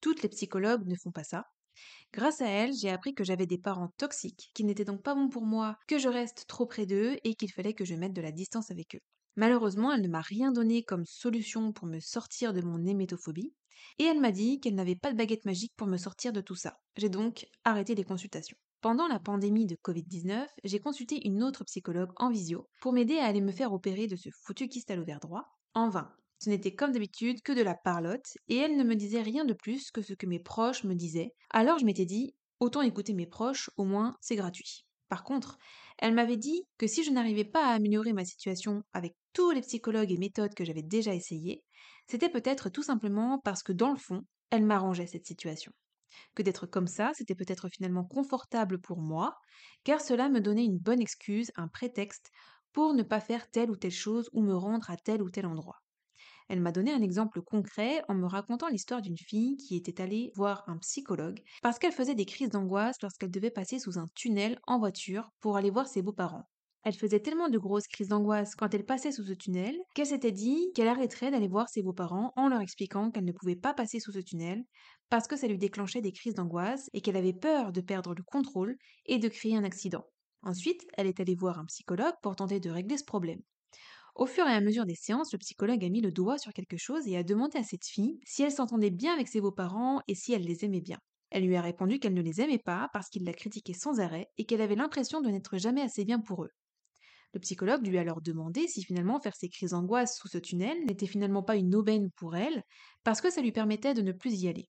Toutes 0.00 0.22
les 0.22 0.28
psychologues 0.28 0.86
ne 0.86 0.96
font 0.96 1.12
pas 1.12 1.24
ça, 1.24 1.44
Grâce 2.12 2.40
à 2.40 2.48
elle, 2.48 2.72
j'ai 2.74 2.90
appris 2.90 3.14
que 3.14 3.24
j'avais 3.24 3.46
des 3.46 3.58
parents 3.58 3.92
toxiques, 3.98 4.50
qui 4.54 4.64
n'étaient 4.64 4.84
donc 4.84 5.02
pas 5.02 5.14
bons 5.14 5.28
pour 5.28 5.44
moi, 5.44 5.76
que 5.86 5.98
je 5.98 6.08
reste 6.08 6.46
trop 6.46 6.66
près 6.66 6.86
d'eux 6.86 7.16
et 7.24 7.34
qu'il 7.34 7.52
fallait 7.52 7.74
que 7.74 7.84
je 7.84 7.94
mette 7.94 8.12
de 8.12 8.20
la 8.22 8.32
distance 8.32 8.70
avec 8.70 8.94
eux. 8.96 9.00
Malheureusement, 9.36 9.92
elle 9.92 10.02
ne 10.02 10.08
m'a 10.08 10.20
rien 10.20 10.50
donné 10.50 10.82
comme 10.82 11.04
solution 11.04 11.72
pour 11.72 11.86
me 11.86 12.00
sortir 12.00 12.52
de 12.52 12.60
mon 12.62 12.84
hémétophobie, 12.84 13.54
et 13.98 14.04
elle 14.04 14.20
m'a 14.20 14.32
dit 14.32 14.60
qu'elle 14.60 14.74
n'avait 14.74 14.96
pas 14.96 15.12
de 15.12 15.16
baguette 15.16 15.44
magique 15.44 15.72
pour 15.76 15.86
me 15.86 15.96
sortir 15.96 16.32
de 16.32 16.40
tout 16.40 16.54
ça. 16.54 16.76
J'ai 16.96 17.08
donc 17.08 17.46
arrêté 17.64 17.94
les 17.94 18.04
consultations. 18.04 18.56
Pendant 18.80 19.08
la 19.08 19.18
pandémie 19.18 19.66
de 19.66 19.76
Covid-19, 19.76 20.46
j'ai 20.62 20.78
consulté 20.78 21.26
une 21.26 21.42
autre 21.42 21.64
psychologue 21.64 22.12
en 22.16 22.30
visio 22.30 22.68
pour 22.80 22.92
m'aider 22.92 23.18
à 23.18 23.24
aller 23.24 23.40
me 23.40 23.50
faire 23.50 23.72
opérer 23.72 24.06
de 24.06 24.14
ce 24.14 24.28
foutu 24.44 24.68
kyste 24.68 24.90
à 24.90 24.96
l'ovaire 24.96 25.18
droit, 25.18 25.44
en 25.74 25.88
vain. 25.88 26.12
Ce 26.38 26.48
n'était 26.48 26.74
comme 26.74 26.92
d'habitude 26.92 27.42
que 27.42 27.52
de 27.52 27.62
la 27.62 27.74
parlotte, 27.74 28.38
et 28.46 28.56
elle 28.56 28.76
ne 28.76 28.84
me 28.84 28.94
disait 28.94 29.22
rien 29.22 29.44
de 29.44 29.52
plus 29.52 29.90
que 29.90 30.02
ce 30.02 30.14
que 30.14 30.26
mes 30.26 30.38
proches 30.38 30.84
me 30.84 30.94
disaient. 30.94 31.34
Alors 31.50 31.80
je 31.80 31.84
m'étais 31.84 32.04
dit, 32.04 32.36
autant 32.60 32.82
écouter 32.82 33.14
mes 33.14 33.26
proches, 33.26 33.68
au 33.76 33.84
moins 33.84 34.16
c'est 34.20 34.36
gratuit. 34.36 34.86
Par 35.08 35.24
contre, 35.24 35.58
elle 35.98 36.14
m'avait 36.14 36.36
dit 36.36 36.62
que 36.76 36.86
si 36.86 37.02
je 37.02 37.10
n'arrivais 37.10 37.44
pas 37.44 37.66
à 37.66 37.74
améliorer 37.74 38.12
ma 38.12 38.24
situation 38.24 38.84
avec 38.92 39.16
tous 39.38 39.52
les 39.52 39.60
psychologues 39.60 40.10
et 40.10 40.18
méthodes 40.18 40.54
que 40.54 40.64
j'avais 40.64 40.82
déjà 40.82 41.14
essayées, 41.14 41.62
c'était 42.08 42.28
peut-être 42.28 42.70
tout 42.70 42.82
simplement 42.82 43.38
parce 43.38 43.62
que 43.62 43.70
dans 43.70 43.92
le 43.92 43.96
fond, 43.96 44.22
elle 44.50 44.64
m'arrangeait 44.64 45.06
cette 45.06 45.28
situation. 45.28 45.70
Que 46.34 46.42
d'être 46.42 46.66
comme 46.66 46.88
ça, 46.88 47.12
c'était 47.14 47.36
peut-être 47.36 47.68
finalement 47.68 48.04
confortable 48.04 48.80
pour 48.80 49.00
moi, 49.00 49.36
car 49.84 50.00
cela 50.00 50.28
me 50.28 50.40
donnait 50.40 50.64
une 50.64 50.80
bonne 50.80 51.00
excuse, 51.00 51.52
un 51.54 51.68
prétexte 51.68 52.32
pour 52.72 52.94
ne 52.94 53.04
pas 53.04 53.20
faire 53.20 53.48
telle 53.48 53.70
ou 53.70 53.76
telle 53.76 53.92
chose 53.92 54.28
ou 54.32 54.42
me 54.42 54.56
rendre 54.56 54.90
à 54.90 54.96
tel 54.96 55.22
ou 55.22 55.30
tel 55.30 55.46
endroit. 55.46 55.78
Elle 56.48 56.60
m'a 56.60 56.72
donné 56.72 56.92
un 56.92 57.00
exemple 57.00 57.40
concret 57.40 58.02
en 58.08 58.14
me 58.14 58.26
racontant 58.26 58.66
l'histoire 58.66 59.02
d'une 59.02 59.18
fille 59.18 59.56
qui 59.56 59.76
était 59.76 60.02
allée 60.02 60.32
voir 60.34 60.64
un 60.66 60.78
psychologue 60.78 61.44
parce 61.62 61.78
qu'elle 61.78 61.92
faisait 61.92 62.16
des 62.16 62.26
crises 62.26 62.50
d'angoisse 62.50 63.00
lorsqu'elle 63.02 63.30
devait 63.30 63.52
passer 63.52 63.78
sous 63.78 64.00
un 64.00 64.08
tunnel 64.16 64.58
en 64.66 64.80
voiture 64.80 65.30
pour 65.38 65.56
aller 65.56 65.70
voir 65.70 65.86
ses 65.86 66.02
beaux-parents. 66.02 66.48
Elle 66.82 66.94
faisait 66.94 67.20
tellement 67.20 67.48
de 67.48 67.58
grosses 67.58 67.86
crises 67.86 68.08
d'angoisse 68.08 68.54
quand 68.56 68.72
elle 68.74 68.84
passait 68.84 69.12
sous 69.12 69.24
ce 69.24 69.32
tunnel 69.32 69.76
qu'elle 69.94 70.06
s'était 70.06 70.32
dit 70.32 70.72
qu'elle 70.74 70.88
arrêterait 70.88 71.30
d'aller 71.30 71.46
voir 71.48 71.68
ses 71.68 71.82
beaux-parents 71.82 72.32
en 72.36 72.48
leur 72.48 72.60
expliquant 72.60 73.10
qu'elle 73.10 73.24
ne 73.24 73.32
pouvait 73.32 73.56
pas 73.56 73.74
passer 73.74 74.00
sous 74.00 74.12
ce 74.12 74.18
tunnel 74.18 74.64
parce 75.08 75.28
que 75.28 75.36
ça 75.36 75.46
lui 75.46 75.58
déclenchait 75.58 76.00
des 76.00 76.12
crises 76.12 76.34
d'angoisse 76.34 76.88
et 76.94 77.00
qu'elle 77.00 77.16
avait 77.16 77.32
peur 77.32 77.72
de 77.72 77.80
perdre 77.80 78.14
le 78.14 78.22
contrôle 78.22 78.76
et 79.06 79.18
de 79.18 79.28
créer 79.28 79.56
un 79.56 79.64
accident. 79.64 80.04
Ensuite, 80.42 80.84
elle 80.96 81.06
est 81.06 81.20
allée 81.20 81.34
voir 81.34 81.58
un 81.58 81.66
psychologue 81.66 82.14
pour 82.22 82.36
tenter 82.36 82.58
de 82.60 82.70
régler 82.70 82.96
ce 82.98 83.04
problème. 83.04 83.40
Au 84.14 84.26
fur 84.26 84.46
et 84.46 84.52
à 84.52 84.60
mesure 84.60 84.84
des 84.86 84.94
séances, 84.94 85.32
le 85.32 85.38
psychologue 85.38 85.84
a 85.84 85.88
mis 85.88 86.00
le 86.02 86.12
doigt 86.12 86.38
sur 86.38 86.52
quelque 86.52 86.76
chose 86.76 87.06
et 87.08 87.16
a 87.16 87.22
demandé 87.22 87.58
à 87.58 87.62
cette 87.64 87.86
fille 87.86 88.20
si 88.24 88.42
elle 88.42 88.52
s'entendait 88.52 88.90
bien 88.90 89.14
avec 89.14 89.28
ses 89.28 89.40
beaux-parents 89.40 90.00
et 90.08 90.14
si 90.14 90.32
elle 90.32 90.44
les 90.44 90.64
aimait 90.64 90.80
bien. 90.82 90.98
Elle 91.30 91.46
lui 91.46 91.56
a 91.56 91.62
répondu 91.62 91.98
qu'elle 91.98 92.14
ne 92.14 92.22
les 92.22 92.40
aimait 92.40 92.58
pas 92.58 92.88
parce 92.92 93.08
qu'il 93.08 93.24
la 93.24 93.32
critiquait 93.32 93.74
sans 93.74 94.00
arrêt 94.00 94.28
et 94.38 94.44
qu'elle 94.46 94.60
avait 94.62 94.74
l'impression 94.76 95.20
de 95.20 95.30
n'être 95.30 95.58
jamais 95.58 95.82
assez 95.82 96.04
bien 96.04 96.20
pour 96.20 96.44
eux. 96.44 96.50
Le 97.34 97.40
psychologue 97.40 97.86
lui 97.86 97.98
a 97.98 98.00
alors 98.00 98.22
demandé 98.22 98.66
si 98.68 98.82
finalement 98.82 99.20
faire 99.20 99.36
ses 99.36 99.48
crises 99.48 99.70
d'angoisse 99.70 100.16
sous 100.16 100.28
ce 100.28 100.38
tunnel 100.38 100.78
n'était 100.86 101.06
finalement 101.06 101.42
pas 101.42 101.56
une 101.56 101.74
aubaine 101.74 102.10
pour 102.16 102.36
elle, 102.36 102.62
parce 103.04 103.20
que 103.20 103.30
ça 103.30 103.42
lui 103.42 103.52
permettait 103.52 103.94
de 103.94 104.02
ne 104.02 104.12
plus 104.12 104.40
y 104.40 104.48
aller. 104.48 104.68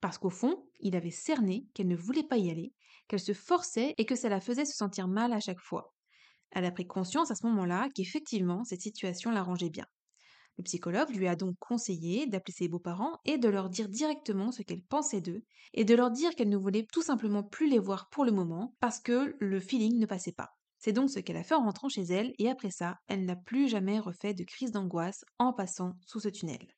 Parce 0.00 0.18
qu'au 0.18 0.30
fond, 0.30 0.66
il 0.80 0.96
avait 0.96 1.10
cerné 1.10 1.66
qu'elle 1.74 1.88
ne 1.88 1.96
voulait 1.96 2.22
pas 2.22 2.38
y 2.38 2.50
aller, 2.50 2.72
qu'elle 3.08 3.20
se 3.20 3.34
forçait 3.34 3.94
et 3.98 4.06
que 4.06 4.16
ça 4.16 4.28
la 4.28 4.40
faisait 4.40 4.64
se 4.64 4.76
sentir 4.76 5.06
mal 5.06 5.32
à 5.32 5.40
chaque 5.40 5.60
fois. 5.60 5.92
Elle 6.50 6.64
a 6.64 6.72
pris 6.72 6.86
conscience 6.86 7.30
à 7.30 7.34
ce 7.34 7.46
moment-là 7.46 7.88
qu'effectivement, 7.94 8.64
cette 8.64 8.80
situation 8.80 9.30
l'arrangeait 9.30 9.70
bien. 9.70 9.86
Le 10.58 10.64
psychologue 10.64 11.14
lui 11.14 11.28
a 11.28 11.36
donc 11.36 11.56
conseillé 11.58 12.26
d'appeler 12.26 12.52
ses 12.52 12.68
beaux-parents 12.68 13.18
et 13.24 13.38
de 13.38 13.48
leur 13.48 13.70
dire 13.70 13.88
directement 13.88 14.52
ce 14.52 14.62
qu'elle 14.62 14.82
pensait 14.82 15.22
d'eux, 15.22 15.44
et 15.72 15.84
de 15.84 15.94
leur 15.94 16.10
dire 16.10 16.34
qu'elle 16.34 16.50
ne 16.50 16.58
voulait 16.58 16.86
tout 16.92 17.02
simplement 17.02 17.42
plus 17.42 17.68
les 17.68 17.78
voir 17.78 18.08
pour 18.10 18.24
le 18.24 18.32
moment 18.32 18.74
parce 18.80 19.00
que 19.00 19.34
le 19.40 19.60
feeling 19.60 19.98
ne 19.98 20.06
passait 20.06 20.32
pas. 20.32 20.50
C'est 20.84 20.92
donc 20.92 21.10
ce 21.10 21.20
qu'elle 21.20 21.36
a 21.36 21.44
fait 21.44 21.54
en 21.54 21.62
rentrant 21.62 21.88
chez 21.88 22.02
elle, 22.02 22.34
et 22.40 22.50
après 22.50 22.72
ça, 22.72 22.98
elle 23.06 23.24
n'a 23.24 23.36
plus 23.36 23.68
jamais 23.68 24.00
refait 24.00 24.34
de 24.34 24.42
crise 24.42 24.72
d'angoisse 24.72 25.24
en 25.38 25.52
passant 25.52 25.92
sous 26.04 26.18
ce 26.18 26.28
tunnel. 26.28 26.74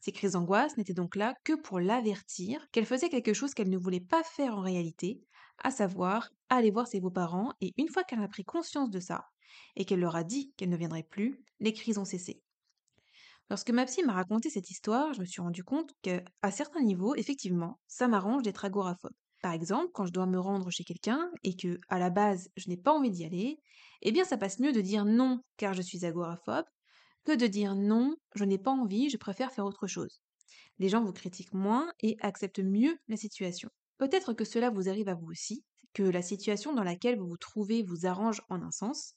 Ces 0.00 0.10
crises 0.10 0.32
d'angoisse 0.32 0.78
n'étaient 0.78 0.94
donc 0.94 1.16
là 1.16 1.34
que 1.44 1.52
pour 1.52 1.78
l'avertir 1.78 2.66
qu'elle 2.72 2.86
faisait 2.86 3.10
quelque 3.10 3.34
chose 3.34 3.52
qu'elle 3.52 3.68
ne 3.68 3.76
voulait 3.76 4.00
pas 4.00 4.22
faire 4.24 4.56
en 4.56 4.62
réalité, 4.62 5.20
à 5.62 5.70
savoir 5.70 6.30
aller 6.48 6.70
voir 6.70 6.86
ses 6.86 6.98
beaux-parents, 7.00 7.52
et 7.60 7.74
une 7.76 7.90
fois 7.90 8.04
qu'elle 8.04 8.22
a 8.22 8.28
pris 8.28 8.42
conscience 8.42 8.88
de 8.88 9.00
ça, 9.00 9.26
et 9.76 9.84
qu'elle 9.84 10.00
leur 10.00 10.16
a 10.16 10.24
dit 10.24 10.54
qu'elle 10.56 10.70
ne 10.70 10.76
viendrait 10.78 11.02
plus, 11.02 11.38
les 11.60 11.74
crises 11.74 11.98
ont 11.98 12.06
cessé. 12.06 12.42
Lorsque 13.50 13.68
ma 13.68 13.84
psy 13.84 14.02
m'a 14.02 14.14
raconté 14.14 14.48
cette 14.48 14.70
histoire, 14.70 15.12
je 15.12 15.20
me 15.20 15.26
suis 15.26 15.42
rendu 15.42 15.62
compte 15.62 15.92
que, 16.02 16.22
à 16.40 16.50
certains 16.50 16.82
niveaux, 16.82 17.14
effectivement, 17.16 17.78
ça 17.86 18.08
m'arrange 18.08 18.44
d'être 18.44 18.64
agoraphobe. 18.64 19.12
Par 19.42 19.52
exemple, 19.52 19.90
quand 19.92 20.06
je 20.06 20.12
dois 20.12 20.26
me 20.26 20.38
rendre 20.38 20.70
chez 20.70 20.84
quelqu'un 20.84 21.30
et 21.42 21.56
que, 21.56 21.78
à 21.88 21.98
la 21.98 22.10
base, 22.10 22.48
je 22.56 22.68
n'ai 22.68 22.76
pas 22.76 22.92
envie 22.92 23.10
d'y 23.10 23.24
aller, 23.24 23.58
eh 24.00 24.12
bien, 24.12 24.24
ça 24.24 24.36
passe 24.36 24.60
mieux 24.60 24.72
de 24.72 24.80
dire 24.80 25.04
non 25.04 25.42
car 25.56 25.74
je 25.74 25.82
suis 25.82 26.04
agoraphobe 26.04 26.64
que 27.24 27.36
de 27.36 27.46
dire 27.46 27.74
non, 27.74 28.16
je 28.34 28.44
n'ai 28.44 28.58
pas 28.58 28.70
envie, 28.70 29.10
je 29.10 29.16
préfère 29.16 29.52
faire 29.52 29.66
autre 29.66 29.86
chose. 29.86 30.22
Les 30.78 30.88
gens 30.88 31.04
vous 31.04 31.12
critiquent 31.12 31.54
moins 31.54 31.92
et 32.00 32.16
acceptent 32.20 32.58
mieux 32.60 32.98
la 33.08 33.16
situation. 33.16 33.68
Peut-être 33.98 34.32
que 34.32 34.44
cela 34.44 34.70
vous 34.70 34.88
arrive 34.88 35.08
à 35.08 35.14
vous 35.14 35.30
aussi, 35.30 35.64
que 35.92 36.02
la 36.02 36.22
situation 36.22 36.72
dans 36.72 36.82
laquelle 36.82 37.18
vous 37.18 37.28
vous 37.28 37.36
trouvez 37.36 37.82
vous 37.82 38.06
arrange 38.06 38.42
en 38.48 38.62
un 38.62 38.70
sens, 38.70 39.14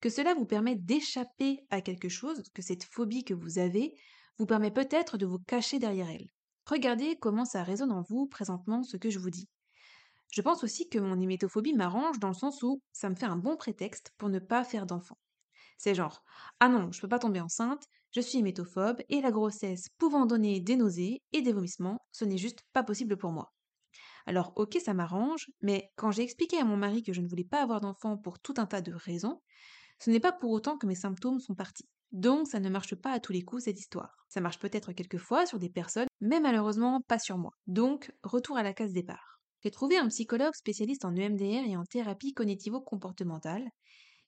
que 0.00 0.10
cela 0.10 0.34
vous 0.34 0.44
permet 0.44 0.76
d'échapper 0.76 1.60
à 1.70 1.80
quelque 1.80 2.08
chose, 2.08 2.42
que 2.52 2.62
cette 2.62 2.84
phobie 2.84 3.24
que 3.24 3.34
vous 3.34 3.58
avez 3.58 3.94
vous 4.38 4.46
permet 4.46 4.70
peut-être 4.70 5.16
de 5.16 5.24
vous 5.24 5.38
cacher 5.38 5.78
derrière 5.78 6.10
elle. 6.10 6.28
Regardez 6.66 7.16
comment 7.16 7.46
ça 7.46 7.62
résonne 7.62 7.92
en 7.92 8.02
vous 8.02 8.26
présentement 8.26 8.82
ce 8.82 8.98
que 8.98 9.08
je 9.08 9.18
vous 9.18 9.30
dis. 9.30 9.48
Je 10.30 10.42
pense 10.42 10.64
aussi 10.64 10.88
que 10.88 10.98
mon 10.98 11.20
hémétophobie 11.20 11.74
m'arrange 11.74 12.18
dans 12.18 12.28
le 12.28 12.34
sens 12.34 12.62
où 12.62 12.82
ça 12.92 13.08
me 13.08 13.14
fait 13.14 13.26
un 13.26 13.36
bon 13.36 13.56
prétexte 13.56 14.12
pour 14.18 14.28
ne 14.28 14.38
pas 14.38 14.64
faire 14.64 14.86
d'enfant. 14.86 15.18
C'est 15.78 15.94
genre 15.94 16.22
Ah 16.60 16.68
non, 16.68 16.90
je 16.92 17.00
peux 17.00 17.08
pas 17.08 17.18
tomber 17.18 17.40
enceinte, 17.40 17.86
je 18.12 18.20
suis 18.20 18.38
hémétophobe 18.38 19.02
et 19.08 19.20
la 19.20 19.30
grossesse 19.30 19.88
pouvant 19.98 20.26
donner 20.26 20.60
des 20.60 20.76
nausées 20.76 21.22
et 21.32 21.42
des 21.42 21.52
vomissements, 21.52 22.00
ce 22.12 22.24
n'est 22.24 22.38
juste 22.38 22.62
pas 22.72 22.82
possible 22.82 23.16
pour 23.16 23.30
moi. 23.30 23.52
Alors 24.26 24.52
ok, 24.56 24.78
ça 24.84 24.94
m'arrange, 24.94 25.50
mais 25.60 25.90
quand 25.96 26.10
j'ai 26.10 26.22
expliqué 26.22 26.58
à 26.58 26.64
mon 26.64 26.76
mari 26.76 27.02
que 27.02 27.12
je 27.12 27.20
ne 27.20 27.28
voulais 27.28 27.44
pas 27.44 27.62
avoir 27.62 27.80
d'enfant 27.80 28.16
pour 28.16 28.40
tout 28.40 28.54
un 28.56 28.66
tas 28.66 28.80
de 28.80 28.92
raisons, 28.92 29.40
ce 30.00 30.10
n'est 30.10 30.20
pas 30.20 30.32
pour 30.32 30.50
autant 30.50 30.76
que 30.76 30.86
mes 30.86 30.94
symptômes 30.94 31.40
sont 31.40 31.54
partis. 31.54 31.88
Donc 32.12 32.48
ça 32.48 32.60
ne 32.60 32.70
marche 32.70 32.94
pas 32.94 33.12
à 33.12 33.20
tous 33.20 33.32
les 33.32 33.42
coups 33.42 33.64
cette 33.64 33.78
histoire. 33.78 34.26
Ça 34.28 34.40
marche 34.40 34.58
peut-être 34.58 34.92
quelquefois 34.92 35.46
sur 35.46 35.58
des 35.58 35.70
personnes, 35.70 36.08
mais 36.20 36.40
malheureusement 36.40 37.00
pas 37.02 37.18
sur 37.18 37.38
moi. 37.38 37.52
Donc 37.66 38.12
retour 38.22 38.56
à 38.56 38.62
la 38.62 38.72
case 38.72 38.92
départ. 38.92 39.35
J'ai 39.66 39.72
trouvé 39.72 39.96
un 39.96 40.06
psychologue 40.06 40.54
spécialiste 40.54 41.04
en 41.04 41.16
EMDR 41.16 41.66
et 41.66 41.76
en 41.76 41.82
thérapie 41.84 42.32
cognitivo-comportementale. 42.32 43.68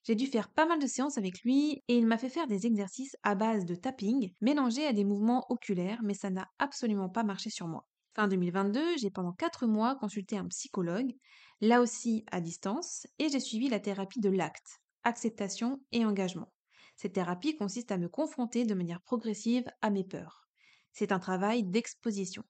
J'ai 0.03 0.15
dû 0.15 0.27
faire 0.27 0.49
pas 0.49 0.65
mal 0.65 0.79
de 0.79 0.85
séances 0.85 1.17
avec 1.17 1.43
lui 1.43 1.81
et 1.87 1.95
il 1.95 2.07
m'a 2.07 2.17
fait 2.17 2.27
faire 2.27 2.45
des 2.45 2.65
exercices 2.65 3.15
à 3.23 3.35
base 3.35 3.63
de 3.63 3.73
tapping 3.73 4.33
mélangés 4.41 4.85
à 4.85 4.91
des 4.91 5.05
mouvements 5.05 5.45
oculaires, 5.47 6.01
mais 6.03 6.13
ça 6.13 6.29
n'a 6.29 6.49
absolument 6.59 7.07
pas 7.07 7.23
marché 7.23 7.49
sur 7.49 7.69
moi. 7.69 7.87
Fin 8.17 8.27
2022, 8.27 8.97
j'ai 8.97 9.11
pendant 9.11 9.31
4 9.31 9.65
mois 9.65 9.95
consulté 9.95 10.35
un 10.35 10.45
psychologue, 10.49 11.13
là 11.61 11.79
aussi 11.79 12.25
à 12.33 12.41
distance, 12.41 13.07
et 13.17 13.29
j'ai 13.29 13.39
suivi 13.39 13.69
la 13.69 13.79
thérapie 13.79 14.19
de 14.19 14.29
l'acte, 14.29 14.81
acceptation 15.05 15.79
et 15.93 16.03
engagement. 16.03 16.51
Cette 16.97 17.13
thérapie 17.13 17.55
consiste 17.55 17.93
à 17.93 17.97
me 17.97 18.09
confronter 18.09 18.65
de 18.65 18.75
manière 18.75 19.01
progressive 19.03 19.71
à 19.81 19.89
mes 19.89 20.03
peurs. 20.03 20.49
C'est 20.91 21.13
un 21.13 21.19
travail 21.19 21.63
d'exposition. 21.63 22.43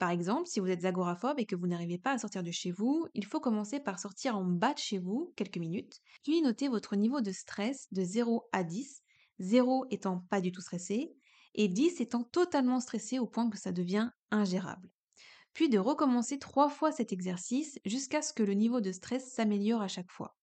Par 0.00 0.08
exemple, 0.08 0.46
si 0.46 0.60
vous 0.60 0.70
êtes 0.70 0.86
agoraphobe 0.86 1.38
et 1.38 1.44
que 1.44 1.54
vous 1.54 1.66
n'arrivez 1.66 1.98
pas 1.98 2.12
à 2.12 2.18
sortir 2.18 2.42
de 2.42 2.50
chez 2.50 2.70
vous, 2.70 3.06
il 3.12 3.26
faut 3.26 3.38
commencer 3.38 3.80
par 3.80 4.00
sortir 4.00 4.34
en 4.34 4.46
bas 4.46 4.72
de 4.72 4.78
chez 4.78 4.96
vous 4.96 5.34
quelques 5.36 5.58
minutes, 5.58 6.00
puis 6.22 6.40
noter 6.40 6.68
votre 6.68 6.96
niveau 6.96 7.20
de 7.20 7.32
stress 7.32 7.86
de 7.92 8.02
0 8.02 8.48
à 8.50 8.64
10, 8.64 9.02
0 9.40 9.84
étant 9.90 10.20
pas 10.30 10.40
du 10.40 10.52
tout 10.52 10.62
stressé, 10.62 11.12
et 11.54 11.68
10 11.68 12.00
étant 12.00 12.24
totalement 12.24 12.80
stressé 12.80 13.18
au 13.18 13.26
point 13.26 13.50
que 13.50 13.58
ça 13.58 13.72
devient 13.72 14.10
ingérable. 14.30 14.90
Puis 15.52 15.68
de 15.68 15.78
recommencer 15.78 16.38
trois 16.38 16.70
fois 16.70 16.92
cet 16.92 17.12
exercice 17.12 17.78
jusqu'à 17.84 18.22
ce 18.22 18.32
que 18.32 18.42
le 18.42 18.54
niveau 18.54 18.80
de 18.80 18.92
stress 18.92 19.30
s'améliore 19.30 19.82
à 19.82 19.88
chaque 19.88 20.10
fois. 20.10 20.39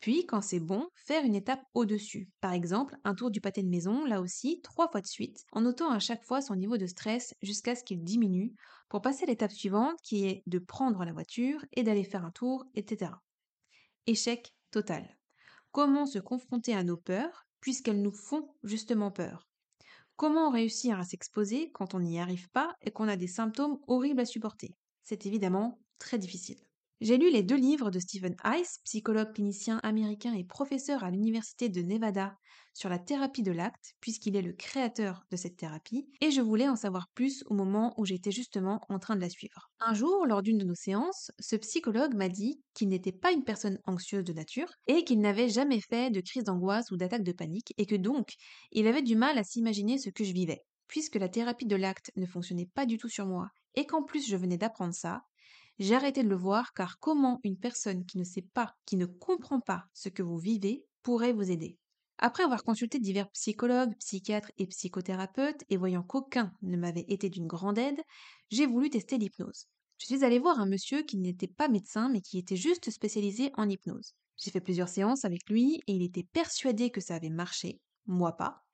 Puis, 0.00 0.26
quand 0.26 0.42
c'est 0.42 0.60
bon, 0.60 0.88
faire 0.94 1.24
une 1.24 1.34
étape 1.34 1.62
au-dessus. 1.74 2.28
Par 2.40 2.52
exemple, 2.52 2.96
un 3.04 3.14
tour 3.14 3.30
du 3.30 3.40
pâté 3.40 3.62
de 3.62 3.68
maison, 3.68 4.04
là 4.04 4.20
aussi, 4.20 4.60
trois 4.62 4.88
fois 4.88 5.00
de 5.00 5.06
suite, 5.06 5.44
en 5.52 5.62
notant 5.62 5.90
à 5.90 5.98
chaque 5.98 6.24
fois 6.24 6.42
son 6.42 6.54
niveau 6.54 6.76
de 6.76 6.86
stress 6.86 7.34
jusqu'à 7.42 7.74
ce 7.74 7.82
qu'il 7.82 8.04
diminue, 8.04 8.54
pour 8.88 9.00
passer 9.00 9.24
à 9.24 9.26
l'étape 9.26 9.52
suivante 9.52 9.96
qui 10.02 10.26
est 10.26 10.42
de 10.46 10.58
prendre 10.58 11.04
la 11.04 11.12
voiture 11.12 11.64
et 11.72 11.82
d'aller 11.82 12.04
faire 12.04 12.24
un 12.24 12.30
tour, 12.30 12.64
etc. 12.74 13.12
Échec 14.06 14.52
total. 14.70 15.16
Comment 15.72 16.06
se 16.06 16.18
confronter 16.18 16.74
à 16.74 16.84
nos 16.84 16.96
peurs, 16.96 17.46
puisqu'elles 17.60 18.02
nous 18.02 18.12
font 18.12 18.48
justement 18.62 19.10
peur? 19.10 19.48
Comment 20.16 20.50
réussir 20.50 20.98
à 20.98 21.04
s'exposer 21.04 21.70
quand 21.72 21.94
on 21.94 22.00
n'y 22.00 22.20
arrive 22.20 22.48
pas 22.50 22.74
et 22.80 22.90
qu'on 22.90 23.08
a 23.08 23.16
des 23.16 23.26
symptômes 23.26 23.78
horribles 23.86 24.20
à 24.20 24.24
supporter? 24.24 24.74
C'est 25.02 25.26
évidemment 25.26 25.78
très 25.98 26.18
difficile. 26.18 26.65
J'ai 27.02 27.18
lu 27.18 27.30
les 27.30 27.42
deux 27.42 27.56
livres 27.56 27.90
de 27.90 27.98
Stephen 27.98 28.36
Ice, 28.58 28.80
psychologue 28.84 29.34
clinicien 29.34 29.80
américain 29.82 30.32
et 30.32 30.44
professeur 30.44 31.04
à 31.04 31.10
l'Université 31.10 31.68
de 31.68 31.82
Nevada 31.82 32.38
sur 32.72 32.88
la 32.88 32.98
thérapie 32.98 33.42
de 33.42 33.52
l'acte, 33.52 33.92
puisqu'il 34.00 34.34
est 34.34 34.40
le 34.40 34.54
créateur 34.54 35.24
de 35.30 35.36
cette 35.36 35.58
thérapie, 35.58 36.08
et 36.22 36.30
je 36.30 36.40
voulais 36.40 36.70
en 36.70 36.76
savoir 36.76 37.08
plus 37.14 37.44
au 37.48 37.54
moment 37.54 37.92
où 37.98 38.06
j'étais 38.06 38.30
justement 38.30 38.80
en 38.88 38.98
train 38.98 39.14
de 39.14 39.20
la 39.20 39.28
suivre. 39.28 39.68
Un 39.78 39.92
jour, 39.92 40.24
lors 40.26 40.40
d'une 40.40 40.56
de 40.56 40.64
nos 40.64 40.74
séances, 40.74 41.30
ce 41.38 41.56
psychologue 41.56 42.14
m'a 42.14 42.30
dit 42.30 42.62
qu'il 42.72 42.88
n'était 42.88 43.12
pas 43.12 43.32
une 43.32 43.44
personne 43.44 43.78
anxieuse 43.84 44.24
de 44.24 44.32
nature, 44.32 44.72
et 44.86 45.04
qu'il 45.04 45.20
n'avait 45.20 45.50
jamais 45.50 45.82
fait 45.82 46.10
de 46.10 46.22
crise 46.22 46.44
d'angoisse 46.44 46.90
ou 46.92 46.96
d'attaque 46.96 47.24
de 47.24 47.32
panique, 47.32 47.74
et 47.76 47.84
que 47.84 47.94
donc, 47.94 48.36
il 48.72 48.86
avait 48.86 49.02
du 49.02 49.16
mal 49.16 49.36
à 49.36 49.44
s'imaginer 49.44 49.98
ce 49.98 50.08
que 50.08 50.24
je 50.24 50.32
vivais. 50.32 50.62
Puisque 50.88 51.16
la 51.16 51.28
thérapie 51.28 51.66
de 51.66 51.76
l'acte 51.76 52.10
ne 52.16 52.24
fonctionnait 52.24 52.70
pas 52.74 52.86
du 52.86 52.96
tout 52.96 53.10
sur 53.10 53.26
moi, 53.26 53.50
et 53.74 53.84
qu'en 53.84 54.02
plus 54.02 54.26
je 54.26 54.36
venais 54.36 54.56
d'apprendre 54.56 54.94
ça, 54.94 55.24
j'ai 55.78 55.94
arrêté 55.94 56.22
de 56.22 56.28
le 56.28 56.36
voir 56.36 56.72
car 56.72 56.98
comment 56.98 57.40
une 57.44 57.58
personne 57.58 58.04
qui 58.06 58.18
ne 58.18 58.24
sait 58.24 58.46
pas, 58.54 58.74
qui 58.86 58.96
ne 58.96 59.06
comprend 59.06 59.60
pas 59.60 59.84
ce 59.92 60.08
que 60.08 60.22
vous 60.22 60.38
vivez, 60.38 60.86
pourrait 61.02 61.32
vous 61.32 61.50
aider? 61.50 61.78
Après 62.18 62.44
avoir 62.44 62.64
consulté 62.64 62.98
divers 62.98 63.30
psychologues, 63.30 63.94
psychiatres 63.98 64.50
et 64.56 64.66
psychothérapeutes 64.66 65.64
et 65.68 65.76
voyant 65.76 66.02
qu'aucun 66.02 66.52
ne 66.62 66.76
m'avait 66.76 67.04
été 67.08 67.28
d'une 67.28 67.46
grande 67.46 67.78
aide, 67.78 68.00
j'ai 68.50 68.66
voulu 68.66 68.88
tester 68.88 69.18
l'hypnose. 69.18 69.66
Je 69.98 70.06
suis 70.06 70.24
allée 70.24 70.38
voir 70.38 70.60
un 70.60 70.66
monsieur 70.66 71.02
qui 71.02 71.18
n'était 71.18 71.46
pas 71.46 71.68
médecin 71.68 72.08
mais 72.08 72.22
qui 72.22 72.38
était 72.38 72.56
juste 72.56 72.90
spécialisé 72.90 73.50
en 73.54 73.68
hypnose. 73.68 74.14
J'ai 74.38 74.50
fait 74.50 74.60
plusieurs 74.60 74.88
séances 74.88 75.24
avec 75.24 75.48
lui 75.48 75.82
et 75.86 75.92
il 75.92 76.02
était 76.02 76.26
persuadé 76.32 76.90
que 76.90 77.00
ça 77.00 77.16
avait 77.16 77.30
marché, 77.30 77.80
moi 78.06 78.36
pas. 78.36 78.64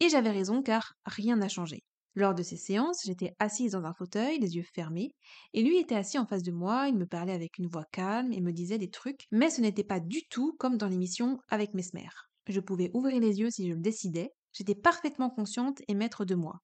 Et 0.00 0.08
j'avais 0.08 0.30
raison 0.30 0.62
car 0.62 0.94
rien 1.06 1.36
n'a 1.36 1.48
changé. 1.48 1.84
Lors 2.16 2.34
de 2.34 2.42
ces 2.42 2.56
séances, 2.56 3.02
j'étais 3.04 3.36
assise 3.38 3.72
dans 3.72 3.84
un 3.84 3.92
fauteuil, 3.92 4.38
les 4.38 4.56
yeux 4.56 4.64
fermés, 4.74 5.14
et 5.52 5.62
lui 5.62 5.76
était 5.76 5.96
assis 5.96 6.18
en 6.18 6.24
face 6.24 6.42
de 6.42 6.50
moi, 6.50 6.88
il 6.88 6.96
me 6.96 7.04
parlait 7.04 7.34
avec 7.34 7.58
une 7.58 7.66
voix 7.66 7.84
calme 7.92 8.32
et 8.32 8.40
me 8.40 8.52
disait 8.52 8.78
des 8.78 8.88
trucs, 8.88 9.26
mais 9.30 9.50
ce 9.50 9.60
n'était 9.60 9.84
pas 9.84 10.00
du 10.00 10.26
tout 10.30 10.56
comme 10.58 10.78
dans 10.78 10.88
l'émission 10.88 11.38
avec 11.50 11.74
Mesmer. 11.74 12.08
Je 12.48 12.60
pouvais 12.60 12.90
ouvrir 12.94 13.20
les 13.20 13.40
yeux 13.40 13.50
si 13.50 13.68
je 13.68 13.74
le 13.74 13.80
décidais, 13.80 14.30
j'étais 14.54 14.74
parfaitement 14.74 15.28
consciente 15.28 15.82
et 15.88 15.94
maître 15.94 16.24
de 16.24 16.34
moi. 16.34 16.60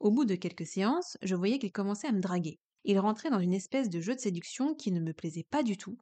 Au 0.00 0.10
bout 0.10 0.24
de 0.24 0.34
quelques 0.34 0.66
séances, 0.66 1.16
je 1.22 1.36
voyais 1.36 1.60
qu'il 1.60 1.70
commençait 1.70 2.08
à 2.08 2.12
me 2.12 2.20
draguer. 2.20 2.58
Il 2.82 2.98
rentrait 2.98 3.30
dans 3.30 3.38
une 3.38 3.54
espèce 3.54 3.90
de 3.90 4.00
jeu 4.00 4.16
de 4.16 4.20
séduction 4.20 4.74
qui 4.74 4.90
ne 4.90 4.98
me 4.98 5.12
plaisait 5.12 5.46
pas 5.48 5.62
du 5.62 5.76
tout. 5.76 5.98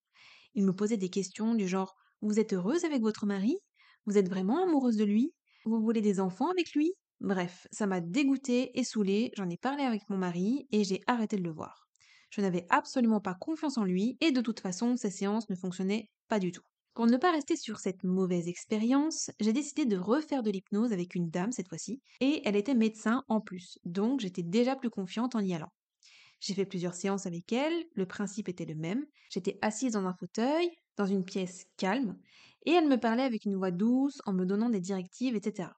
Il 0.54 0.64
me 0.64 0.72
posait 0.72 0.96
des 0.96 1.10
questions 1.10 1.54
du 1.54 1.68
genre 1.68 1.94
Vous 2.22 2.40
êtes 2.40 2.54
heureuse 2.54 2.86
avec 2.86 3.02
votre 3.02 3.26
mari? 3.26 3.58
Vous 4.06 4.16
êtes 4.16 4.30
vraiment 4.30 4.62
amoureuse 4.62 4.96
de 4.96 5.04
lui? 5.04 5.34
Vous 5.66 5.78
voulez 5.78 6.00
des 6.00 6.20
enfants 6.20 6.48
avec 6.48 6.72
lui? 6.72 6.94
Bref, 7.20 7.66
ça 7.72 7.86
m'a 7.86 8.00
dégoûtée 8.00 8.78
et 8.78 8.84
saoulée, 8.84 9.32
j'en 9.36 9.48
ai 9.50 9.56
parlé 9.56 9.82
avec 9.82 10.08
mon 10.08 10.16
mari 10.16 10.68
et 10.70 10.84
j'ai 10.84 11.00
arrêté 11.06 11.36
de 11.36 11.42
le 11.42 11.52
voir. 11.52 11.88
Je 12.30 12.40
n'avais 12.40 12.66
absolument 12.70 13.20
pas 13.20 13.34
confiance 13.34 13.78
en 13.78 13.84
lui 13.84 14.16
et 14.20 14.30
de 14.30 14.40
toute 14.40 14.60
façon, 14.60 14.96
ces 14.96 15.10
séances 15.10 15.48
ne 15.48 15.56
fonctionnaient 15.56 16.10
pas 16.28 16.38
du 16.38 16.52
tout. 16.52 16.62
Pour 16.94 17.06
ne 17.06 17.16
pas 17.16 17.32
rester 17.32 17.56
sur 17.56 17.78
cette 17.78 18.04
mauvaise 18.04 18.48
expérience, 18.48 19.30
j'ai 19.40 19.52
décidé 19.52 19.84
de 19.84 19.96
refaire 19.96 20.42
de 20.42 20.50
l'hypnose 20.50 20.92
avec 20.92 21.14
une 21.14 21.30
dame 21.30 21.52
cette 21.52 21.68
fois-ci, 21.68 22.02
et 22.20 22.42
elle 22.44 22.56
était 22.56 22.74
médecin 22.74 23.22
en 23.28 23.40
plus, 23.40 23.78
donc 23.84 24.20
j'étais 24.20 24.42
déjà 24.42 24.74
plus 24.74 24.90
confiante 24.90 25.36
en 25.36 25.40
y 25.40 25.54
allant. 25.54 25.72
J'ai 26.40 26.54
fait 26.54 26.66
plusieurs 26.66 26.94
séances 26.94 27.26
avec 27.26 27.52
elle, 27.52 27.84
le 27.94 28.06
principe 28.06 28.48
était 28.48 28.64
le 28.64 28.74
même, 28.74 29.06
j'étais 29.30 29.58
assise 29.62 29.92
dans 29.92 30.06
un 30.06 30.14
fauteuil, 30.14 30.70
dans 30.96 31.06
une 31.06 31.24
pièce 31.24 31.66
calme, 31.76 32.16
et 32.66 32.72
elle 32.72 32.88
me 32.88 32.98
parlait 32.98 33.22
avec 33.22 33.44
une 33.44 33.56
voix 33.56 33.70
douce 33.70 34.20
en 34.26 34.32
me 34.32 34.44
donnant 34.44 34.70
des 34.70 34.80
directives, 34.80 35.36
etc. 35.36 35.70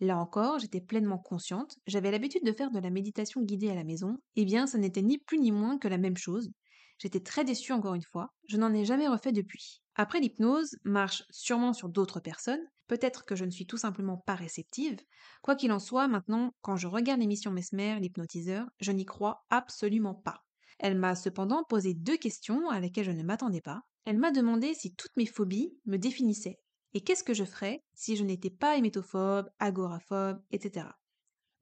Là 0.00 0.16
encore, 0.16 0.58
j'étais 0.58 0.80
pleinement 0.80 1.18
consciente, 1.18 1.76
j'avais 1.86 2.10
l'habitude 2.10 2.44
de 2.44 2.52
faire 2.52 2.70
de 2.70 2.78
la 2.78 2.88
méditation 2.88 3.42
guidée 3.42 3.70
à 3.70 3.74
la 3.74 3.84
maison, 3.84 4.14
et 4.34 4.42
eh 4.42 4.44
bien 4.46 4.66
ça 4.66 4.78
n'était 4.78 5.02
ni 5.02 5.18
plus 5.18 5.38
ni 5.38 5.52
moins 5.52 5.78
que 5.78 5.88
la 5.88 5.98
même 5.98 6.16
chose. 6.16 6.50
J'étais 6.98 7.20
très 7.20 7.44
déçue 7.44 7.72
encore 7.72 7.94
une 7.94 8.02
fois, 8.02 8.32
je 8.48 8.56
n'en 8.56 8.72
ai 8.72 8.86
jamais 8.86 9.08
refait 9.08 9.32
depuis. 9.32 9.82
Après 9.96 10.20
l'hypnose, 10.20 10.76
marche 10.84 11.24
sûrement 11.30 11.74
sur 11.74 11.90
d'autres 11.90 12.20
personnes, 12.20 12.62
peut-être 12.86 13.26
que 13.26 13.36
je 13.36 13.44
ne 13.44 13.50
suis 13.50 13.66
tout 13.66 13.76
simplement 13.76 14.16
pas 14.16 14.34
réceptive. 14.34 14.98
Quoi 15.42 15.54
qu'il 15.54 15.72
en 15.72 15.78
soit, 15.78 16.08
maintenant, 16.08 16.54
quand 16.62 16.76
je 16.76 16.86
regarde 16.86 17.20
l'émission 17.20 17.50
Mesmer, 17.50 18.00
l'hypnotiseur, 18.00 18.66
je 18.80 18.92
n'y 18.92 19.04
crois 19.04 19.44
absolument 19.50 20.14
pas. 20.14 20.44
Elle 20.78 20.96
m'a 20.96 21.14
cependant 21.14 21.62
posé 21.64 21.92
deux 21.92 22.16
questions 22.16 22.70
à 22.70 22.80
lesquelles 22.80 23.04
je 23.04 23.10
ne 23.10 23.22
m'attendais 23.22 23.60
pas. 23.60 23.82
Elle 24.06 24.18
m'a 24.18 24.30
demandé 24.30 24.72
si 24.72 24.94
toutes 24.94 25.16
mes 25.18 25.26
phobies 25.26 25.74
me 25.84 25.98
définissaient. 25.98 26.58
Et 26.94 27.02
qu'est-ce 27.02 27.24
que 27.24 27.34
je 27.34 27.44
ferais 27.44 27.82
si 27.94 28.16
je 28.16 28.24
n'étais 28.24 28.50
pas 28.50 28.76
hémétophobe, 28.76 29.48
agoraphobe, 29.58 30.42
etc. 30.50 30.86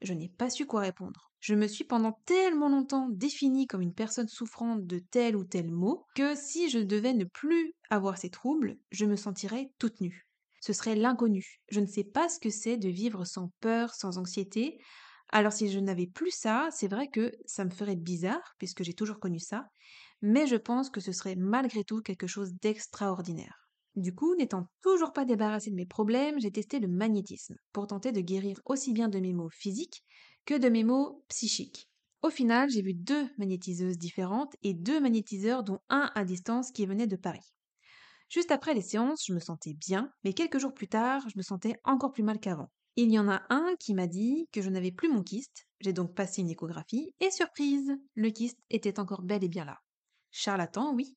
Je 0.01 0.13
n'ai 0.13 0.29
pas 0.29 0.51
su 0.51 0.65
quoi 0.65 0.81
répondre. 0.81 1.33
Je 1.41 1.55
me 1.55 1.69
suis 1.69 1.85
pendant 1.85 2.21
tellement 2.25 2.69
longtemps 2.69 3.09
définie 3.11 3.67
comme 3.67 3.81
une 3.81 3.95
personne 3.95 4.29
souffrant 4.29 4.77
de 4.77 4.99
tel 4.99 5.37
ou 5.37 5.45
tel 5.45 5.71
mot 5.71 6.05
que 6.15 6.35
si 6.35 6.69
je 6.69 6.79
devais 6.79 7.15
ne 7.15 7.25
plus 7.25 7.75
avoir 7.91 8.19
ces 8.19 8.31
troubles, 8.31 8.79
je 8.91 9.05
me 9.05 9.17
sentirais 9.17 9.71
toute 9.79 10.01
nue. 10.01 10.27
Ce 10.61 10.73
serait 10.73 10.97
l'inconnu. 10.97 11.61
Je 11.71 11.81
ne 11.81 11.87
sais 11.87 12.05
pas 12.05 12.29
ce 12.29 12.41
que 12.41 12.51
c'est 12.51 12.77
de 12.77 12.89
vivre 12.89 13.25
sans 13.25 13.53
peur, 13.61 13.95
sans 13.95 14.19
anxiété. 14.19 14.79
Alors 15.31 15.53
si 15.53 15.71
je 15.71 15.79
n'avais 15.79 16.07
plus 16.07 16.33
ça, 16.33 16.69
c'est 16.73 16.89
vrai 16.89 17.09
que 17.09 17.33
ça 17.45 17.65
me 17.65 17.71
ferait 17.71 17.97
bizarre, 17.97 18.55
puisque 18.59 18.83
j'ai 18.83 18.95
toujours 18.95 19.21
connu 19.21 19.39
ça, 19.39 19.69
mais 20.23 20.47
je 20.47 20.57
pense 20.57 20.91
que 20.91 21.01
ce 21.01 21.13
serait 21.13 21.37
malgré 21.37 21.85
tout 21.85 22.03
quelque 22.03 22.27
chose 22.27 22.55
d'extraordinaire. 22.61 23.68
Du 23.99 24.15
coup, 24.15 24.37
n'étant 24.37 24.69
toujours 24.81 25.13
pas 25.13 25.25
débarrassée 25.25 25.71
de 25.71 25.75
mes 25.75 25.85
problèmes, 25.85 26.39
j'ai 26.39 26.53
testé 26.53 26.79
le 26.79 26.87
magnétisme 26.87 27.57
pour 27.73 27.89
tenter 27.89 28.13
de 28.13 28.21
guérir 28.21 28.61
aussi 28.65 28.93
bien 28.93 29.09
de 29.09 29.19
mes 29.19 29.33
maux 29.33 29.49
physiques 29.51 30.05
que 30.45 30.55
de 30.55 30.69
mes 30.69 30.85
maux 30.85 31.25
psychiques. 31.29 31.89
Au 32.23 32.31
final, 32.31 32.71
j'ai 32.71 32.81
vu 32.81 32.95
deux 32.95 33.29
magnétiseuses 33.39 33.99
différentes 33.99 34.55
et 34.63 34.73
deux 34.73 35.01
magnétiseurs 35.01 35.65
dont 35.65 35.81
un 35.89 36.13
à 36.15 36.25
distance 36.25 36.71
qui 36.71 36.87
venait 36.87 37.09
de 37.09 37.17
Paris. 37.17 37.53
Juste 38.29 38.53
après 38.53 38.73
les 38.73 38.83
séances, 38.83 39.25
je 39.27 39.35
me 39.35 39.41
sentais 39.41 39.75
bien, 39.75 40.13
mais 40.23 40.33
quelques 40.33 40.59
jours 40.59 40.75
plus 40.75 40.89
tard, 40.89 41.29
je 41.29 41.37
me 41.37 41.43
sentais 41.43 41.75
encore 41.83 42.13
plus 42.13 42.23
mal 42.23 42.39
qu'avant. 42.39 42.71
Il 42.95 43.11
y 43.11 43.19
en 43.19 43.29
a 43.29 43.43
un 43.51 43.75
qui 43.81 43.95
m'a 43.95 44.07
dit 44.07 44.49
que 44.53 44.63
je 44.63 44.71
n'avais 44.71 44.93
plus 44.93 45.09
mon 45.09 45.25
kyste, 45.25 45.67
j'ai 45.81 45.93
donc 45.93 46.15
passé 46.15 46.43
une 46.43 46.51
échographie, 46.51 47.13
et 47.19 47.33
surprise, 47.33 47.91
le 48.15 48.31
kyste 48.31 48.61
était 48.71 49.01
encore 49.01 49.23
bel 49.23 49.43
et 49.43 49.49
bien 49.49 49.65
là. 49.65 49.79
Charlatan, 50.31 50.95
oui. 50.95 51.17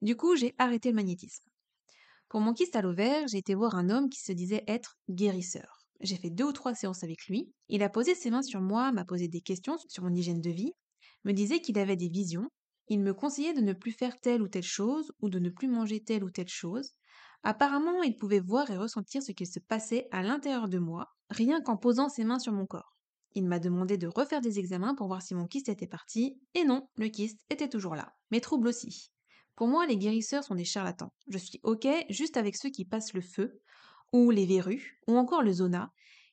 Du 0.00 0.16
coup, 0.16 0.34
j'ai 0.34 0.54
arrêté 0.56 0.88
le 0.88 0.94
magnétisme. 0.96 1.51
Pour 2.32 2.40
mon 2.40 2.54
kyste 2.54 2.76
à 2.76 2.80
l'ovaire, 2.80 3.28
j'ai 3.28 3.36
été 3.36 3.54
voir 3.54 3.74
un 3.74 3.90
homme 3.90 4.08
qui 4.08 4.22
se 4.22 4.32
disait 4.32 4.64
être 4.66 4.96
guérisseur. 5.10 5.84
J'ai 6.00 6.16
fait 6.16 6.30
deux 6.30 6.46
ou 6.46 6.52
trois 6.52 6.74
séances 6.74 7.04
avec 7.04 7.26
lui. 7.26 7.52
Il 7.68 7.82
a 7.82 7.90
posé 7.90 8.14
ses 8.14 8.30
mains 8.30 8.40
sur 8.40 8.62
moi, 8.62 8.90
m'a 8.90 9.04
posé 9.04 9.28
des 9.28 9.42
questions 9.42 9.76
sur 9.86 10.02
mon 10.02 10.14
hygiène 10.14 10.40
de 10.40 10.48
vie, 10.48 10.72
me 11.24 11.32
disait 11.32 11.60
qu'il 11.60 11.78
avait 11.78 11.94
des 11.94 12.08
visions. 12.08 12.48
Il 12.88 13.00
me 13.00 13.12
conseillait 13.12 13.52
de 13.52 13.60
ne 13.60 13.74
plus 13.74 13.92
faire 13.92 14.18
telle 14.18 14.40
ou 14.40 14.48
telle 14.48 14.62
chose 14.62 15.12
ou 15.20 15.28
de 15.28 15.38
ne 15.38 15.50
plus 15.50 15.68
manger 15.68 16.02
telle 16.02 16.24
ou 16.24 16.30
telle 16.30 16.48
chose. 16.48 16.92
Apparemment, 17.42 18.02
il 18.02 18.16
pouvait 18.16 18.40
voir 18.40 18.70
et 18.70 18.78
ressentir 18.78 19.22
ce 19.22 19.32
qu'il 19.32 19.46
se 19.46 19.60
passait 19.60 20.08
à 20.10 20.22
l'intérieur 20.22 20.70
de 20.70 20.78
moi, 20.78 21.08
rien 21.28 21.60
qu'en 21.60 21.76
posant 21.76 22.08
ses 22.08 22.24
mains 22.24 22.38
sur 22.38 22.54
mon 22.54 22.64
corps. 22.64 22.96
Il 23.34 23.46
m'a 23.46 23.58
demandé 23.58 23.98
de 23.98 24.08
refaire 24.08 24.40
des 24.40 24.58
examens 24.58 24.94
pour 24.94 25.08
voir 25.08 25.20
si 25.20 25.34
mon 25.34 25.46
kyste 25.46 25.68
était 25.68 25.86
parti, 25.86 26.40
et 26.54 26.64
non, 26.64 26.88
le 26.96 27.08
kyste 27.08 27.42
était 27.50 27.68
toujours 27.68 27.94
là. 27.94 28.14
Mes 28.30 28.40
troubles 28.40 28.68
aussi. 28.68 29.12
Pour 29.56 29.68
moi, 29.68 29.86
les 29.86 29.96
guérisseurs 29.96 30.44
sont 30.44 30.54
des 30.54 30.64
charlatans. 30.64 31.12
Je 31.28 31.38
suis 31.38 31.60
OK 31.62 31.86
juste 32.08 32.36
avec 32.36 32.56
ceux 32.56 32.70
qui 32.70 32.84
passent 32.84 33.12
le 33.12 33.20
feu, 33.20 33.60
ou 34.12 34.30
les 34.30 34.46
verrues, 34.46 35.00
ou 35.06 35.16
encore 35.16 35.42
le 35.42 35.52
zona, 35.52 35.92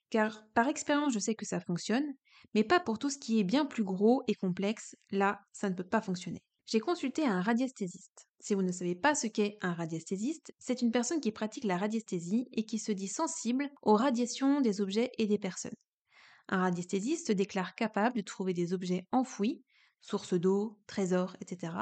car 0.09 0.45
par 0.53 0.67
expérience 0.67 1.13
je 1.13 1.19
sais 1.19 1.35
que 1.35 1.45
ça 1.45 1.59
fonctionne, 1.59 2.13
mais 2.53 2.63
pas 2.63 2.79
pour 2.79 2.99
tout 2.99 3.09
ce 3.09 3.17
qui 3.17 3.39
est 3.39 3.43
bien 3.43 3.65
plus 3.65 3.83
gros 3.83 4.23
et 4.27 4.35
complexe, 4.35 4.95
là 5.11 5.41
ça 5.51 5.69
ne 5.69 5.75
peut 5.75 5.87
pas 5.87 6.01
fonctionner. 6.01 6.41
J'ai 6.65 6.79
consulté 6.79 7.25
un 7.25 7.41
radiesthésiste. 7.41 8.27
Si 8.39 8.53
vous 8.53 8.61
ne 8.61 8.71
savez 8.71 8.95
pas 8.95 9.15
ce 9.15 9.27
qu'est 9.27 9.57
un 9.61 9.73
radiesthésiste, 9.73 10.53
c'est 10.59 10.81
une 10.81 10.91
personne 10.91 11.19
qui 11.19 11.31
pratique 11.31 11.63
la 11.63 11.77
radiesthésie 11.77 12.47
et 12.53 12.65
qui 12.65 12.77
se 12.77 12.91
dit 12.91 13.07
sensible 13.07 13.69
aux 13.81 13.95
radiations 13.95 14.61
des 14.61 14.79
objets 14.79 15.11
et 15.17 15.25
des 15.25 15.39
personnes. 15.39 15.75
Un 16.47 16.61
radiesthésiste 16.61 17.27
se 17.27 17.33
déclare 17.33 17.75
capable 17.75 18.17
de 18.17 18.21
trouver 18.21 18.53
des 18.53 18.73
objets 18.73 19.07
enfouis, 19.11 19.63
sources 19.99 20.35
d'eau, 20.35 20.79
trésors, 20.87 21.35
etc., 21.41 21.73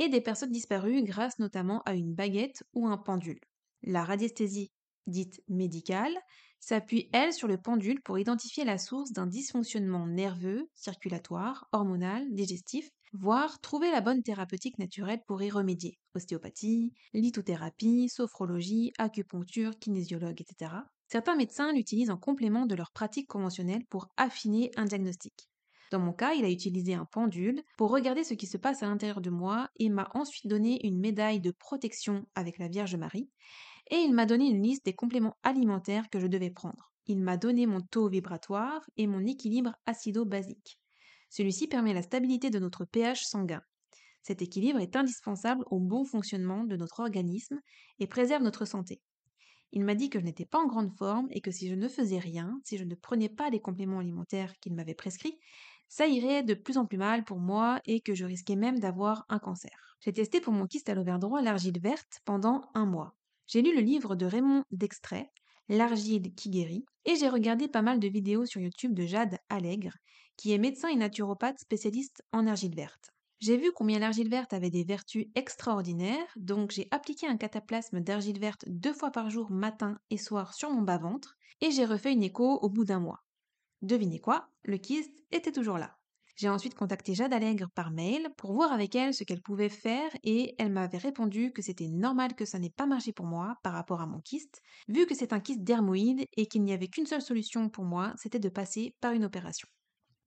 et 0.00 0.08
des 0.08 0.20
personnes 0.20 0.50
disparues 0.50 1.04
grâce 1.04 1.38
notamment 1.38 1.82
à 1.82 1.94
une 1.94 2.14
baguette 2.14 2.64
ou 2.74 2.88
un 2.88 2.98
pendule. 2.98 3.38
La 3.82 4.02
radiesthésie 4.02 4.72
dite 5.06 5.40
médicale, 5.48 6.16
s'appuie, 6.58 7.08
elle, 7.12 7.32
sur 7.32 7.48
le 7.48 7.58
pendule 7.58 8.00
pour 8.02 8.18
identifier 8.18 8.64
la 8.64 8.78
source 8.78 9.12
d'un 9.12 9.26
dysfonctionnement 9.26 10.06
nerveux, 10.06 10.68
circulatoire, 10.74 11.68
hormonal, 11.72 12.26
digestif, 12.32 12.88
voire 13.12 13.60
trouver 13.60 13.90
la 13.90 14.00
bonne 14.00 14.22
thérapeutique 14.22 14.78
naturelle 14.78 15.20
pour 15.26 15.42
y 15.42 15.50
remédier. 15.50 15.98
Ostéopathie, 16.14 16.92
lithothérapie, 17.12 18.08
sophrologie, 18.08 18.92
acupuncture, 18.98 19.78
kinésiologue, 19.78 20.40
etc. 20.40 20.72
Certains 21.08 21.36
médecins 21.36 21.72
l'utilisent 21.72 22.10
en 22.10 22.18
complément 22.18 22.66
de 22.66 22.74
leur 22.74 22.92
pratique 22.92 23.28
conventionnelle 23.28 23.84
pour 23.90 24.08
affiner 24.16 24.70
un 24.76 24.84
diagnostic. 24.84 25.48
Dans 25.90 25.98
mon 25.98 26.12
cas, 26.12 26.34
il 26.34 26.44
a 26.44 26.50
utilisé 26.50 26.94
un 26.94 27.04
pendule 27.04 27.62
pour 27.76 27.90
regarder 27.90 28.22
ce 28.22 28.34
qui 28.34 28.46
se 28.46 28.56
passe 28.56 28.82
à 28.82 28.86
l'intérieur 28.86 29.20
de 29.20 29.30
moi 29.30 29.70
et 29.76 29.88
m'a 29.88 30.08
ensuite 30.14 30.46
donné 30.46 30.86
une 30.86 31.00
médaille 31.00 31.40
de 31.40 31.50
protection 31.50 32.26
avec 32.36 32.58
la 32.58 32.68
Vierge 32.68 32.94
Marie 32.94 33.28
et 33.90 33.96
il 33.96 34.14
m'a 34.14 34.26
donné 34.26 34.48
une 34.48 34.62
liste 34.62 34.84
des 34.84 34.94
compléments 34.94 35.36
alimentaires 35.42 36.08
que 36.10 36.20
je 36.20 36.28
devais 36.28 36.50
prendre. 36.50 36.92
Il 37.06 37.20
m'a 37.20 37.36
donné 37.36 37.66
mon 37.66 37.80
taux 37.80 38.08
vibratoire 38.08 38.88
et 38.96 39.08
mon 39.08 39.26
équilibre 39.26 39.74
acido-basique. 39.86 40.78
Celui-ci 41.28 41.66
permet 41.66 41.92
la 41.92 42.02
stabilité 42.02 42.50
de 42.50 42.60
notre 42.60 42.84
pH 42.84 43.24
sanguin. 43.24 43.62
Cet 44.22 44.42
équilibre 44.42 44.78
est 44.78 44.94
indispensable 44.96 45.64
au 45.70 45.80
bon 45.80 46.04
fonctionnement 46.04 46.64
de 46.64 46.76
notre 46.76 47.00
organisme 47.00 47.60
et 47.98 48.06
préserve 48.06 48.44
notre 48.44 48.64
santé. 48.64 49.02
Il 49.72 49.84
m'a 49.84 49.94
dit 49.94 50.10
que 50.10 50.18
je 50.18 50.24
n'étais 50.24 50.46
pas 50.46 50.58
en 50.58 50.66
grande 50.66 50.92
forme 50.96 51.28
et 51.30 51.40
que 51.40 51.50
si 51.50 51.68
je 51.68 51.74
ne 51.74 51.88
faisais 51.88 52.18
rien, 52.18 52.60
si 52.64 52.76
je 52.76 52.84
ne 52.84 52.94
prenais 52.94 53.28
pas 53.28 53.50
les 53.50 53.60
compléments 53.60 54.00
alimentaires 54.00 54.58
qu'il 54.60 54.74
m'avait 54.74 54.94
prescrits, 54.94 55.38
ça 55.90 56.06
irait 56.06 56.42
de 56.42 56.54
plus 56.54 56.78
en 56.78 56.86
plus 56.86 56.96
mal 56.96 57.24
pour 57.24 57.38
moi 57.38 57.80
et 57.84 58.00
que 58.00 58.14
je 58.14 58.24
risquais 58.24 58.56
même 58.56 58.78
d'avoir 58.78 59.26
un 59.28 59.38
cancer. 59.38 59.96
J'ai 60.00 60.14
testé 60.14 60.40
pour 60.40 60.54
mon 60.54 60.66
kyste 60.66 60.88
à 60.88 60.94
l'ovaire 60.94 61.18
droit 61.18 61.42
l'argile 61.42 61.78
verte 61.78 62.20
pendant 62.24 62.62
un 62.72 62.86
mois. 62.86 63.14
J'ai 63.46 63.60
lu 63.60 63.74
le 63.74 63.82
livre 63.82 64.14
de 64.14 64.24
Raymond 64.24 64.62
Dextrait, 64.70 65.30
L'argile 65.72 66.34
qui 66.34 66.50
guérit, 66.50 66.84
et 67.04 67.14
j'ai 67.14 67.28
regardé 67.28 67.68
pas 67.68 67.80
mal 67.80 68.00
de 68.00 68.08
vidéos 68.08 68.44
sur 68.44 68.60
YouTube 68.60 68.92
de 68.92 69.06
Jade 69.06 69.38
Allègre, 69.48 69.96
qui 70.36 70.52
est 70.52 70.58
médecin 70.58 70.88
et 70.88 70.96
naturopathe 70.96 71.60
spécialiste 71.60 72.24
en 72.32 72.48
argile 72.48 72.74
verte. 72.74 73.12
J'ai 73.38 73.56
vu 73.56 73.70
combien 73.72 74.00
l'argile 74.00 74.28
verte 74.28 74.52
avait 74.52 74.70
des 74.70 74.82
vertus 74.82 75.26
extraordinaires, 75.36 76.26
donc 76.34 76.72
j'ai 76.72 76.88
appliqué 76.90 77.28
un 77.28 77.36
cataplasme 77.36 78.00
d'argile 78.00 78.40
verte 78.40 78.64
deux 78.66 78.92
fois 78.92 79.12
par 79.12 79.30
jour 79.30 79.52
matin 79.52 80.00
et 80.10 80.18
soir 80.18 80.54
sur 80.54 80.70
mon 80.70 80.82
bas-ventre, 80.82 81.36
et 81.60 81.70
j'ai 81.70 81.84
refait 81.84 82.12
une 82.12 82.24
écho 82.24 82.58
au 82.62 82.68
bout 82.68 82.84
d'un 82.84 82.98
mois. 82.98 83.22
Devinez 83.82 84.20
quoi 84.20 84.48
Le 84.64 84.76
kyste 84.78 85.24
était 85.30 85.52
toujours 85.52 85.78
là. 85.78 85.96
J'ai 86.36 86.48
ensuite 86.48 86.74
contacté 86.74 87.14
Jade 87.14 87.32
Allègre 87.34 87.68
par 87.74 87.90
mail 87.90 88.28
pour 88.36 88.52
voir 88.54 88.72
avec 88.72 88.94
elle 88.94 89.12
ce 89.12 89.24
qu'elle 89.24 89.42
pouvait 89.42 89.68
faire 89.68 90.10
et 90.22 90.54
elle 90.58 90.72
m'avait 90.72 90.98
répondu 90.98 91.52
que 91.52 91.60
c'était 91.60 91.88
normal 91.88 92.34
que 92.34 92.44
ça 92.46 92.58
n'ait 92.58 92.70
pas 92.70 92.86
marché 92.86 93.12
pour 93.12 93.26
moi 93.26 93.56
par 93.62 93.74
rapport 93.74 94.00
à 94.00 94.06
mon 94.06 94.20
kyste, 94.20 94.60
vu 94.88 95.06
que 95.06 95.14
c'est 95.14 95.32
un 95.34 95.40
kyste 95.40 95.62
dermoïde 95.62 96.24
et 96.36 96.46
qu'il 96.46 96.62
n'y 96.62 96.72
avait 96.72 96.88
qu'une 96.88 97.06
seule 97.06 97.20
solution 97.22 97.68
pour 97.68 97.84
moi, 97.84 98.14
c'était 98.16 98.38
de 98.38 98.48
passer 98.48 98.94
par 99.00 99.12
une 99.12 99.24
opération. 99.24 99.68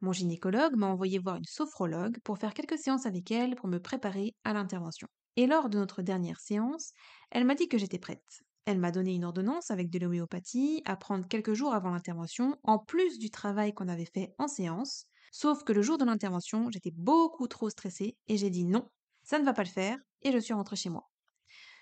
Mon 0.02 0.12
gynécologue 0.12 0.76
m'a 0.76 0.88
envoyé 0.88 1.18
voir 1.18 1.38
une 1.38 1.46
sophrologue 1.46 2.20
pour 2.24 2.38
faire 2.38 2.54
quelques 2.54 2.78
séances 2.78 3.06
avec 3.08 3.32
elle 3.32 3.56
pour 3.56 3.68
me 3.70 3.80
préparer 3.80 4.36
à 4.44 4.54
l'intervention. 4.54 5.08
Et 5.36 5.48
lors 5.48 5.70
de 5.70 5.80
notre 5.80 6.02
dernière 6.04 6.40
séance, 6.40 6.92
elle 7.32 7.46
m'a 7.46 7.56
dit 7.56 7.68
que 7.70 7.78
j'étais 7.80 8.00
prête. 8.00 8.44
Elle 8.66 8.80
m'a 8.80 8.92
donné 8.92 9.14
une 9.16 9.24
ordonnance 9.24 9.72
avec 9.72 9.90
de 9.90 10.00
l'homéopathie 10.00 10.82
à 10.86 10.98
prendre 10.98 11.28
quelques 11.28 11.54
jours 11.54 11.74
avant 11.74 11.92
l'intervention, 11.92 12.58
en 12.64 12.78
plus 12.78 13.18
du 13.20 13.30
travail 13.30 13.74
qu'on 13.74 13.88
avait 13.88 14.04
fait 14.06 14.34
en 14.38 14.48
séance, 14.50 15.06
Sauf 15.36 15.64
que 15.64 15.74
le 15.74 15.82
jour 15.82 15.98
de 15.98 16.06
l'intervention, 16.06 16.70
j'étais 16.70 16.92
beaucoup 16.92 17.48
trop 17.48 17.68
stressée 17.72 18.18
et 18.28 18.38
j'ai 18.38 18.52
dit 18.52 18.66
non, 18.66 18.92
ça 19.24 19.40
ne 19.40 19.44
va 19.46 19.54
pas 19.54 19.64
le 19.64 19.70
faire 19.70 19.98
et 20.22 20.32
je 20.32 20.38
suis 20.38 20.54
rentrée 20.54 20.76
chez 20.76 20.90
moi. 20.90 21.10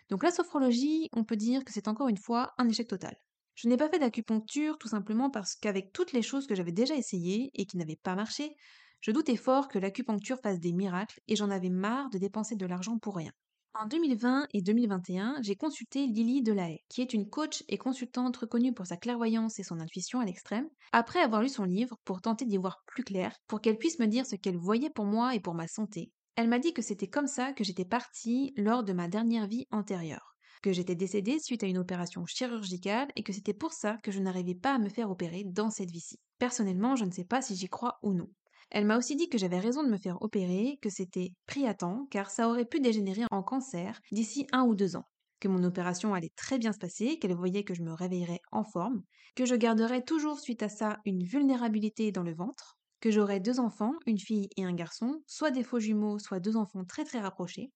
Donc 0.10 0.24
la 0.24 0.32
sophrologie, 0.32 1.10
on 1.14 1.26
peut 1.26 1.36
dire 1.36 1.66
que 1.66 1.74
c'est 1.74 1.90
encore 1.90 2.08
une 2.08 2.18
fois 2.18 2.54
un 2.58 2.70
échec 2.70 2.88
total. 2.88 3.16
Je 3.56 3.68
n'ai 3.68 3.78
pas 3.78 3.90
fait 3.90 4.00
d'acupuncture 4.00 4.78
tout 4.78 4.88
simplement 4.88 5.30
parce 5.30 5.56
qu'avec 5.56 5.92
toutes 5.92 6.14
les 6.14 6.22
choses 6.22 6.48
que 6.48 6.56
j'avais 6.56 6.72
déjà 6.72 6.96
essayées 6.96 7.52
et 7.54 7.66
qui 7.66 7.78
n'avaient 7.78 7.98
pas 7.98 8.16
marché, 8.16 8.56
je 9.02 9.12
doutais 9.12 9.36
fort 9.36 9.68
que 9.68 9.80
l'acupuncture 9.80 10.40
fasse 10.42 10.60
des 10.62 10.72
miracles 10.74 11.20
et 11.28 11.36
j'en 11.36 11.50
avais 11.50 11.70
marre 11.70 12.10
de 12.10 12.20
dépenser 12.20 12.56
de 12.56 12.66
l'argent 12.66 13.00
pour 13.00 13.18
rien. 13.18 13.32
En 13.74 13.86
2020 13.86 14.48
et 14.54 14.62
2021, 14.62 15.38
j'ai 15.42 15.56
consulté 15.56 16.06
Lily 16.06 16.42
Delahaye, 16.42 16.84
qui 16.90 17.02
est 17.02 17.14
une 17.14 17.30
coach 17.30 17.64
et 17.70 17.78
consultante 17.78 18.36
reconnue 18.36 18.74
pour 18.74 18.86
sa 18.86 18.98
clairvoyance 18.98 19.60
et 19.60 19.64
son 19.64 19.80
intuition 19.80 20.20
à 20.20 20.26
l'extrême, 20.26 20.70
après 20.92 21.22
avoir 21.22 21.42
lu 21.42 21.48
son 21.48 21.64
livre 21.64 21.98
pour 22.04 22.22
tenter 22.22 22.44
d'y 22.46 22.58
voir 22.58 22.84
plus 22.86 23.06
clair, 23.06 23.34
pour 23.48 23.62
qu'elle 23.62 23.78
puisse 23.78 24.00
me 24.00 24.08
dire 24.08 24.26
ce 24.26 24.36
qu'elle 24.36 24.58
voyait 24.58 24.90
pour 24.90 25.06
moi 25.06 25.36
et 25.36 25.40
pour 25.40 25.54
ma 25.54 25.68
santé. 25.68 26.12
Elle 26.36 26.50
m'a 26.50 26.60
dit 26.60 26.74
que 26.74 26.82
c'était 26.82 27.08
comme 27.08 27.28
ça 27.28 27.54
que 27.54 27.64
j'étais 27.64 27.86
partie 27.86 28.54
lors 28.58 28.84
de 28.84 28.92
ma 28.92 29.08
dernière 29.08 29.48
vie 29.48 29.68
antérieure, 29.72 30.36
que 30.62 30.74
j'étais 30.74 30.96
décédée 30.96 31.40
suite 31.40 31.64
à 31.64 31.68
une 31.68 31.78
opération 31.78 32.26
chirurgicale 32.26 33.08
et 33.16 33.24
que 33.24 33.32
c'était 33.32 33.54
pour 33.54 33.72
ça 33.72 33.98
que 34.04 34.12
je 34.12 34.20
n'arrivais 34.20 34.56
pas 34.56 34.76
à 34.76 34.80
me 34.80 34.90
faire 34.90 35.10
opérer 35.10 35.46
dans 35.46 35.70
cette 35.70 35.92
vie-ci. 35.92 36.20
Personnellement, 36.40 36.98
je 36.98 37.06
ne 37.06 37.12
sais 37.12 37.26
pas 37.26 37.42
si 37.42 37.56
j'y 37.56 37.70
crois 37.70 38.00
ou 38.04 38.14
non. 38.14 38.28
Elle 38.72 38.86
m'a 38.86 38.98
aussi 38.98 39.16
dit 39.16 39.30
que 39.30 39.38
j'avais 39.38 39.60
raison 39.60 39.84
de 39.84 39.90
me 39.90 39.98
faire 39.98 40.22
opérer, 40.22 40.78
que 40.82 40.90
c'était 40.90 41.30
pris 41.46 41.68
à 41.68 41.74
temps, 41.74 42.08
car 42.10 42.30
ça 42.32 42.50
aurait 42.50 42.66
pu 42.66 42.80
dégénérer 42.80 43.24
en 43.32 43.44
cancer 43.44 44.00
d'ici 44.12 44.48
un 44.52 44.64
ou 44.64 44.76
deux 44.76 44.96
ans, 44.96 45.06
que 45.40 45.48
mon 45.48 45.64
opération 45.64 46.14
allait 46.14 46.32
très 46.36 46.58
bien 46.58 46.72
se 46.74 46.78
passer, 46.80 47.18
qu'elle 47.20 47.34
voyait 47.36 47.64
que 47.64 47.74
je 47.74 47.84
me 47.84 47.94
réveillerais 47.94 48.40
en 48.52 48.64
forme, 48.64 49.04
que 49.36 49.46
je 49.46 49.56
garderais 49.56 50.04
toujours 50.04 50.40
suite 50.40 50.64
à 50.64 50.70
ça 50.70 50.98
une 51.06 51.24
vulnérabilité 51.24 52.12
dans 52.12 52.24
le 52.24 52.34
ventre, 52.34 52.78
que 53.02 53.12
j'aurais 53.12 53.40
deux 53.40 53.60
enfants, 53.60 53.94
une 54.06 54.20
fille 54.20 54.50
et 54.58 54.64
un 54.66 54.74
garçon, 54.74 55.22
soit 55.28 55.52
des 55.52 55.64
faux 55.64 55.80
jumeaux, 55.80 56.20
soit 56.20 56.40
deux 56.40 56.56
enfants 56.58 56.86
très 56.86 57.04
très 57.06 57.20
rapprochés, 57.20 57.72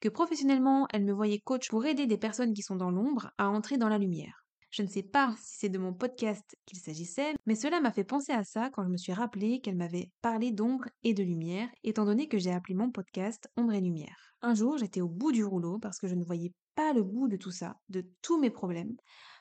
que 0.00 0.08
professionnellement 0.10 0.88
elle 0.92 1.04
me 1.04 1.12
voyait 1.14 1.40
coach 1.40 1.68
pour 1.70 1.86
aider 1.86 2.06
des 2.06 2.18
personnes 2.18 2.54
qui 2.54 2.62
sont 2.62 2.76
dans 2.76 2.90
l'ombre 2.92 3.32
à 3.38 3.48
entrer 3.50 3.78
dans 3.78 3.88
la 3.90 3.98
lumière. 3.98 4.43
Je 4.74 4.82
ne 4.82 4.88
sais 4.88 5.04
pas 5.04 5.32
si 5.40 5.58
c'est 5.58 5.68
de 5.68 5.78
mon 5.78 5.94
podcast 5.94 6.56
qu'il 6.66 6.80
s'agissait, 6.80 7.32
mais 7.46 7.54
cela 7.54 7.80
m'a 7.80 7.92
fait 7.92 8.02
penser 8.02 8.32
à 8.32 8.42
ça 8.42 8.70
quand 8.70 8.82
je 8.82 8.88
me 8.88 8.96
suis 8.96 9.12
rappelé 9.12 9.60
qu'elle 9.60 9.76
m'avait 9.76 10.10
parlé 10.20 10.50
d'ombre 10.50 10.86
et 11.04 11.14
de 11.14 11.22
lumière, 11.22 11.68
étant 11.84 12.04
donné 12.04 12.26
que 12.26 12.38
j'ai 12.38 12.50
appelé 12.50 12.74
mon 12.74 12.90
podcast 12.90 13.48
Ombre 13.56 13.74
et 13.74 13.80
Lumière. 13.80 14.34
Un 14.42 14.56
jour, 14.56 14.76
j'étais 14.76 15.00
au 15.00 15.08
bout 15.08 15.30
du 15.30 15.44
rouleau 15.44 15.78
parce 15.78 16.00
que 16.00 16.08
je 16.08 16.16
ne 16.16 16.24
voyais 16.24 16.52
pas 16.74 16.92
le 16.92 17.04
bout 17.04 17.28
de 17.28 17.36
tout 17.36 17.52
ça, 17.52 17.76
de 17.88 18.04
tous 18.20 18.36
mes 18.36 18.50
problèmes. 18.50 18.96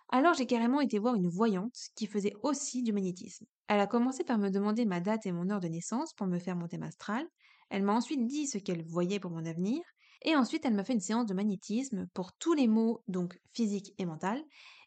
Alors 0.09 0.35
j'ai 0.35 0.45
carrément 0.45 0.81
été 0.81 0.99
voir 0.99 1.15
une 1.15 1.29
voyante 1.29 1.79
qui 1.95 2.05
faisait 2.05 2.35
aussi 2.43 2.83
du 2.83 2.93
magnétisme. 2.93 3.47
Elle 3.67 3.79
a 3.79 3.87
commencé 3.87 4.23
par 4.23 4.37
me 4.37 4.51
demander 4.51 4.85
ma 4.85 4.99
date 4.99 5.25
et 5.25 5.31
mon 5.31 5.49
heure 5.49 5.61
de 5.61 5.67
naissance 5.67 6.13
pour 6.13 6.27
me 6.27 6.37
faire 6.37 6.55
mon 6.55 6.67
thème 6.67 6.83
astral. 6.83 7.25
Elle 7.71 7.81
m'a 7.81 7.95
ensuite 7.95 8.27
dit 8.27 8.45
ce 8.45 8.59
qu'elle 8.59 8.85
voyait 8.85 9.19
pour 9.19 9.31
mon 9.31 9.45
avenir. 9.47 9.81
Et 10.23 10.35
ensuite, 10.35 10.65
elle 10.65 10.73
m'a 10.73 10.83
fait 10.83 10.93
une 10.93 10.99
séance 10.99 11.25
de 11.25 11.33
magnétisme 11.33 12.07
pour 12.13 12.33
tous 12.33 12.53
les 12.53 12.67
maux, 12.67 13.03
donc 13.07 13.39
physique 13.53 13.93
et 13.97 14.05
mental. 14.05 14.41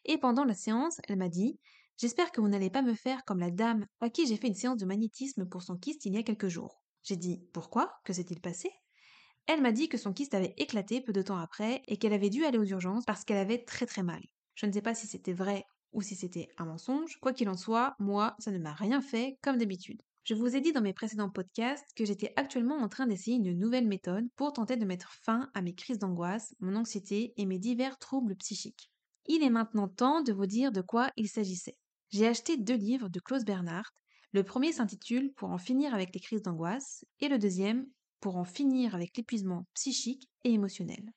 Et 0.05 0.17
pendant 0.17 0.45
la 0.45 0.55
séance, 0.55 0.99
elle 1.07 1.17
m'a 1.17 1.29
dit 1.29 1.59
J'espère 1.97 2.31
que 2.31 2.41
vous 2.41 2.47
n'allez 2.47 2.69
pas 2.69 2.83
me 2.83 2.93
faire 2.93 3.25
comme 3.25 3.39
la 3.39 3.49
dame 3.49 3.87
à 4.01 4.09
qui 4.09 4.27
j'ai 4.27 4.37
fait 4.37 4.47
une 4.47 4.53
séance 4.53 4.77
de 4.77 4.85
magnétisme 4.85 5.47
pour 5.47 5.63
son 5.63 5.77
kyste 5.77 6.05
il 6.05 6.13
y 6.13 6.17
a 6.17 6.23
quelques 6.23 6.47
jours. 6.47 6.83
J'ai 7.03 7.15
dit 7.15 7.41
Pourquoi? 7.53 7.91
Que 8.03 8.13
s'est-il 8.13 8.39
passé? 8.39 8.69
Elle 9.47 9.61
m'a 9.61 9.71
dit 9.71 9.89
que 9.89 9.97
son 9.97 10.13
kyste 10.13 10.33
avait 10.33 10.53
éclaté 10.57 11.01
peu 11.01 11.13
de 11.13 11.21
temps 11.21 11.37
après 11.37 11.81
et 11.87 11.97
qu'elle 11.97 12.13
avait 12.13 12.29
dû 12.29 12.43
aller 12.45 12.57
aux 12.57 12.65
urgences 12.65 13.05
parce 13.05 13.23
qu'elle 13.23 13.37
avait 13.37 13.63
très 13.63 13.85
très 13.85 14.03
mal. 14.03 14.21
Je 14.55 14.65
ne 14.65 14.71
sais 14.71 14.81
pas 14.81 14.93
si 14.93 15.07
c'était 15.07 15.33
vrai 15.33 15.63
ou 15.93 16.01
si 16.01 16.15
c'était 16.15 16.49
un 16.57 16.65
mensonge. 16.65 17.17
Quoi 17.21 17.33
qu'il 17.33 17.49
en 17.49 17.57
soit, 17.57 17.95
moi, 17.99 18.35
ça 18.39 18.51
ne 18.51 18.59
m'a 18.59 18.73
rien 18.73 19.01
fait 19.01 19.37
comme 19.41 19.57
d'habitude. 19.57 20.01
Je 20.27 20.33
vous 20.33 20.57
ai 20.57 20.59
dit 20.59 20.73
dans 20.73 20.81
mes 20.81 20.91
précédents 20.91 21.29
podcasts 21.29 21.93
que 21.95 22.03
j'étais 22.03 22.33
actuellement 22.35 22.75
en 22.75 22.89
train 22.89 23.07
d'essayer 23.07 23.37
une 23.37 23.57
nouvelle 23.57 23.87
méthode 23.87 24.27
pour 24.35 24.51
tenter 24.51 24.75
de 24.75 24.83
mettre 24.83 25.13
fin 25.13 25.49
à 25.53 25.61
mes 25.61 25.73
crises 25.73 25.99
d'angoisse, 25.99 26.53
mon 26.59 26.75
anxiété 26.75 27.33
et 27.37 27.45
mes 27.45 27.59
divers 27.59 27.97
troubles 27.97 28.35
psychiques. 28.35 28.91
Il 29.27 29.41
est 29.41 29.49
maintenant 29.49 29.87
temps 29.87 30.21
de 30.21 30.33
vous 30.33 30.45
dire 30.45 30.73
de 30.73 30.81
quoi 30.81 31.11
il 31.15 31.29
s'agissait. 31.29 31.77
J'ai 32.09 32.27
acheté 32.27 32.57
deux 32.57 32.75
livres 32.75 33.07
de 33.07 33.21
Klaus 33.21 33.45
Bernhardt. 33.45 33.89
Le 34.33 34.43
premier 34.43 34.73
s'intitule 34.73 35.31
Pour 35.31 35.51
en 35.51 35.57
finir 35.57 35.93
avec 35.93 36.13
les 36.13 36.19
crises 36.19 36.41
d'angoisse 36.41 37.05
et 37.21 37.29
le 37.29 37.39
deuxième 37.39 37.87
Pour 38.19 38.35
en 38.35 38.43
finir 38.43 38.95
avec 38.95 39.15
l'épuisement 39.15 39.65
psychique 39.75 40.27
et 40.43 40.51
émotionnel. 40.51 41.09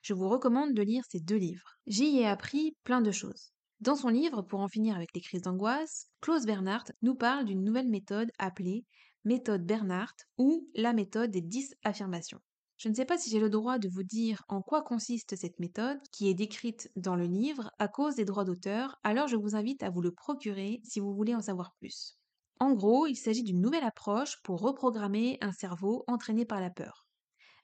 Je 0.00 0.14
vous 0.14 0.30
recommande 0.30 0.72
de 0.72 0.80
lire 0.80 1.04
ces 1.10 1.20
deux 1.20 1.36
livres. 1.36 1.76
J'y 1.86 2.20
ai 2.20 2.26
appris 2.26 2.74
plein 2.84 3.02
de 3.02 3.10
choses. 3.10 3.52
Dans 3.80 3.94
son 3.94 4.08
livre 4.08 4.40
Pour 4.40 4.60
en 4.60 4.68
finir 4.68 4.96
avec 4.96 5.10
les 5.14 5.20
crises 5.20 5.42
d'angoisse, 5.42 6.08
Klaus 6.22 6.46
Bernhardt 6.46 6.92
nous 7.02 7.14
parle 7.14 7.44
d'une 7.44 7.62
nouvelle 7.62 7.88
méthode 7.88 8.32
appelée 8.38 8.86
méthode 9.24 9.66
Bernhardt 9.66 10.16
ou 10.38 10.66
la 10.74 10.92
méthode 10.92 11.30
des 11.30 11.42
10 11.42 11.74
affirmations. 11.84 12.40
Je 12.78 12.88
ne 12.88 12.94
sais 12.94 13.04
pas 13.04 13.18
si 13.18 13.28
j'ai 13.28 13.40
le 13.40 13.50
droit 13.50 13.78
de 13.78 13.88
vous 13.88 14.02
dire 14.02 14.44
en 14.48 14.62
quoi 14.62 14.82
consiste 14.82 15.36
cette 15.36 15.58
méthode, 15.58 16.00
qui 16.12 16.28
est 16.28 16.34
décrite 16.34 16.90
dans 16.96 17.16
le 17.16 17.26
livre 17.26 17.70
à 17.78 17.88
cause 17.88 18.14
des 18.14 18.24
droits 18.24 18.44
d'auteur, 18.44 18.98
alors 19.02 19.28
je 19.28 19.36
vous 19.36 19.56
invite 19.56 19.82
à 19.82 19.90
vous 19.90 20.00
le 20.00 20.12
procurer 20.12 20.80
si 20.84 21.00
vous 21.00 21.14
voulez 21.14 21.34
en 21.34 21.42
savoir 21.42 21.74
plus. 21.74 22.18
En 22.60 22.72
gros, 22.72 23.06
il 23.06 23.16
s'agit 23.16 23.42
d'une 23.42 23.60
nouvelle 23.60 23.84
approche 23.84 24.40
pour 24.42 24.60
reprogrammer 24.60 25.38
un 25.40 25.52
cerveau 25.52 26.04
entraîné 26.06 26.46
par 26.46 26.60
la 26.60 26.70
peur. 26.70 27.05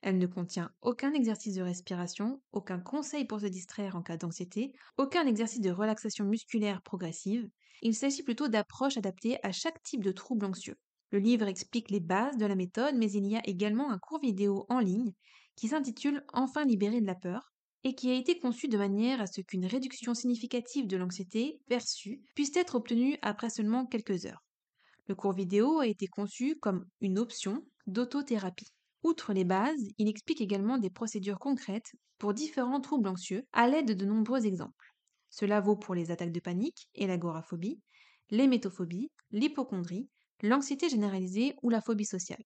Elle 0.02 0.18
ne 0.18 0.26
contient 0.26 0.72
aucun 0.82 1.12
exercice 1.12 1.54
de 1.54 1.62
respiration, 1.62 2.42
aucun 2.52 2.80
conseil 2.80 3.24
pour 3.24 3.40
se 3.40 3.46
distraire 3.46 3.94
en 3.94 4.02
cas 4.02 4.16
d'anxiété, 4.16 4.72
aucun 4.98 5.26
exercice 5.26 5.60
de 5.60 5.70
relaxation 5.70 6.24
musculaire 6.24 6.82
progressive. 6.82 7.48
Il 7.82 7.94
s'agit 7.94 8.24
plutôt 8.24 8.48
d'approches 8.48 8.96
adaptées 8.96 9.38
à 9.44 9.52
chaque 9.52 9.80
type 9.84 10.02
de 10.02 10.10
trouble 10.10 10.44
anxieux. 10.44 10.76
Le 11.12 11.20
livre 11.20 11.46
explique 11.46 11.90
les 11.90 12.00
bases 12.00 12.36
de 12.36 12.46
la 12.46 12.56
méthode, 12.56 12.96
mais 12.96 13.12
il 13.12 13.26
y 13.26 13.36
a 13.36 13.42
également 13.44 13.92
un 13.92 13.98
court 13.98 14.18
vidéo 14.20 14.66
en 14.68 14.80
ligne 14.80 15.12
qui 15.54 15.68
s'intitule 15.68 16.24
Enfin 16.32 16.64
libéré 16.64 17.00
de 17.00 17.06
la 17.06 17.14
peur 17.14 17.52
et 17.84 17.94
qui 17.94 18.10
a 18.10 18.14
été 18.14 18.38
conçu 18.38 18.68
de 18.68 18.78
manière 18.78 19.20
à 19.20 19.26
ce 19.26 19.40
qu'une 19.40 19.66
réduction 19.66 20.14
significative 20.14 20.88
de 20.88 20.96
l'anxiété 20.96 21.60
perçue 21.68 22.22
puisse 22.34 22.56
être 22.56 22.74
obtenue 22.74 23.18
après 23.22 23.50
seulement 23.50 23.86
quelques 23.86 24.26
heures. 24.26 24.42
Le 25.06 25.14
court 25.14 25.32
vidéo 25.32 25.78
a 25.78 25.86
été 25.86 26.06
conçu 26.08 26.58
comme 26.58 26.86
une 27.00 27.18
option 27.18 27.64
d'autothérapie. 27.86 28.72
Outre 29.04 29.32
les 29.32 29.44
bases, 29.44 29.88
il 29.98 30.08
explique 30.08 30.40
également 30.40 30.76
des 30.78 30.90
procédures 30.90 31.38
concrètes 31.38 31.92
pour 32.18 32.34
différents 32.34 32.80
troubles 32.80 33.08
anxieux 33.08 33.44
à 33.52 33.68
l'aide 33.68 33.96
de 33.96 34.04
nombreux 34.04 34.44
exemples. 34.46 34.94
Cela 35.30 35.60
vaut 35.60 35.76
pour 35.76 35.94
les 35.94 36.10
attaques 36.10 36.32
de 36.32 36.40
panique 36.40 36.88
et 36.94 37.06
l'agoraphobie, 37.06 37.80
l'hémétophobie, 38.30 39.10
l'hypochondrie, 39.30 40.10
l'anxiété 40.42 40.88
généralisée 40.88 41.54
ou 41.62 41.70
la 41.70 41.80
phobie 41.80 42.04
sociale. 42.04 42.42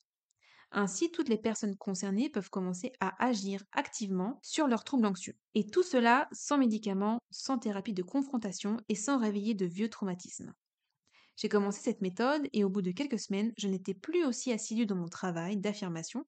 Ainsi, 0.73 1.11
toutes 1.11 1.29
les 1.29 1.39
personnes 1.39 1.77
concernées 1.77 2.31
peuvent 2.31 2.51
commencer 2.51 2.93
à 3.01 3.25
agir 3.25 3.65
activement 3.73 4.39
sur 4.43 4.69
leurs 4.69 4.85
troubles 4.85 5.07
anxieux. 5.07 5.35
Et 5.55 5.67
tout 5.67 5.83
cela 5.83 6.29
sans 6.33 6.59
médicaments, 6.59 7.19
sans 7.33 7.59
thérapie 7.59 7.95
de 7.95 8.03
confrontation 8.05 8.79
et 8.89 8.95
sans 8.97 9.19
réveiller 9.19 9.55
de 9.55 9.67
vieux 9.67 9.91
traumatismes. 9.91 10.55
J'ai 11.37 11.49
commencé 11.49 11.81
cette 11.81 12.01
méthode 12.01 12.49
et 12.53 12.65
au 12.65 12.71
bout 12.71 12.83
de 12.83 12.91
quelques 12.91 13.19
semaines, 13.19 13.53
je 13.59 13.69
n'étais 13.69 13.95
plus 13.95 14.25
aussi 14.25 14.53
assidue 14.53 14.87
dans 14.87 14.97
mon 14.97 15.09
travail 15.09 15.59
d'affirmation 15.59 16.25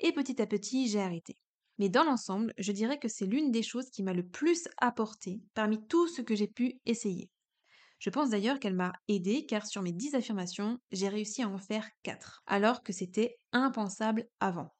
et 0.00 0.12
petit 0.12 0.40
à 0.40 0.46
petit, 0.46 0.88
j'ai 0.88 1.00
arrêté. 1.00 1.36
Mais 1.78 1.88
dans 1.88 2.04
l'ensemble, 2.04 2.54
je 2.58 2.72
dirais 2.72 2.98
que 2.98 3.08
c'est 3.08 3.26
l'une 3.26 3.50
des 3.50 3.62
choses 3.62 3.90
qui 3.90 4.02
m'a 4.02 4.14
le 4.14 4.26
plus 4.26 4.68
apporté 4.78 5.42
parmi 5.54 5.86
tout 5.86 6.08
ce 6.08 6.22
que 6.22 6.34
j'ai 6.34 6.48
pu 6.48 6.80
essayer. 6.86 7.30
Je 7.98 8.10
pense 8.10 8.30
d'ailleurs 8.30 8.58
qu'elle 8.60 8.74
m'a 8.74 8.92
aidé 9.08 9.46
car 9.46 9.66
sur 9.66 9.82
mes 9.82 9.92
10 9.92 10.14
affirmations, 10.14 10.78
j'ai 10.90 11.08
réussi 11.08 11.42
à 11.42 11.48
en 11.48 11.58
faire 11.58 11.88
4, 12.02 12.42
alors 12.46 12.82
que 12.82 12.92
c'était 12.92 13.36
impensable 13.52 14.26
avant. 14.40 14.74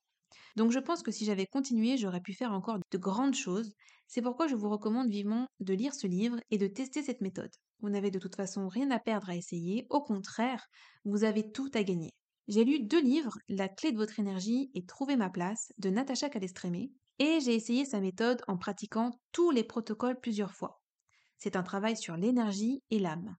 Donc 0.57 0.71
je 0.71 0.79
pense 0.79 1.03
que 1.03 1.11
si 1.11 1.25
j'avais 1.27 1.47
continué, 1.47 1.99
j'aurais 1.99 2.21
pu 2.21 2.33
faire 2.35 2.53
encore 2.53 2.79
de 2.91 2.99
grandes 2.99 3.35
choses. 3.35 3.73
C'est 4.07 4.23
pourquoi 4.23 4.47
je 4.49 4.55
vous 4.55 4.71
recommande 4.71 5.11
vivement 5.11 5.47
de 5.61 5.75
lire 5.75 5.95
ce 5.95 6.07
livre 6.07 6.41
et 6.51 6.59
de 6.59 6.67
tester 6.67 7.03
cette 7.03 7.21
méthode. 7.21 7.53
Vous 7.81 7.91
n'avez 7.91 8.11
de 8.11 8.19
toute 8.19 8.37
façon 8.37 8.69
rien 8.69 8.91
à 8.91 8.99
perdre 8.99 9.31
à 9.31 9.37
essayer, 9.37 9.87
au 9.91 10.01
contraire, 10.03 10.67
vous 11.05 11.25
avez 11.25 11.53
tout 11.53 11.71
à 11.75 11.83
gagner. 11.83 12.15
J'ai 12.49 12.65
lu 12.65 12.81
deux 12.81 13.03
livres, 13.03 13.39
La 13.49 13.69
clé 13.69 13.93
de 13.93 13.97
votre 13.97 14.21
énergie 14.21 14.71
et 14.75 14.87
Trouver 14.87 15.17
ma 15.17 15.31
place 15.31 15.73
de 15.79 15.91
Natacha 15.91 16.29
Calestrémé, 16.29 16.93
et 17.19 17.41
j'ai 17.41 17.55
essayé 17.55 17.85
sa 17.85 18.01
méthode 18.01 18.43
en 18.47 18.57
pratiquant 18.57 19.11
tous 19.33 19.51
les 19.51 19.65
protocoles 19.65 20.21
plusieurs 20.21 20.55
fois. 20.55 20.81
C'est 21.39 21.57
un 21.57 21.63
travail 21.63 21.97
sur 21.97 22.17
l'énergie 22.17 22.83
et 22.91 22.99
l'âme. 22.99 23.37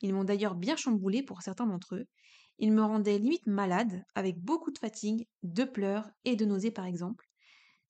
Ils 0.00 0.14
m'ont 0.14 0.24
d'ailleurs 0.24 0.54
bien 0.54 0.76
chamboulé 0.76 1.22
pour 1.22 1.42
certains 1.42 1.66
d'entre 1.66 1.96
eux. 1.96 2.06
Ils 2.58 2.72
me 2.72 2.82
rendaient 2.82 3.18
limite 3.18 3.46
malade, 3.46 4.02
avec 4.14 4.38
beaucoup 4.38 4.70
de 4.70 4.78
fatigue, 4.78 5.26
de 5.42 5.64
pleurs 5.64 6.08
et 6.24 6.36
de 6.36 6.44
nausées 6.44 6.70
par 6.70 6.86
exemple. 6.86 7.26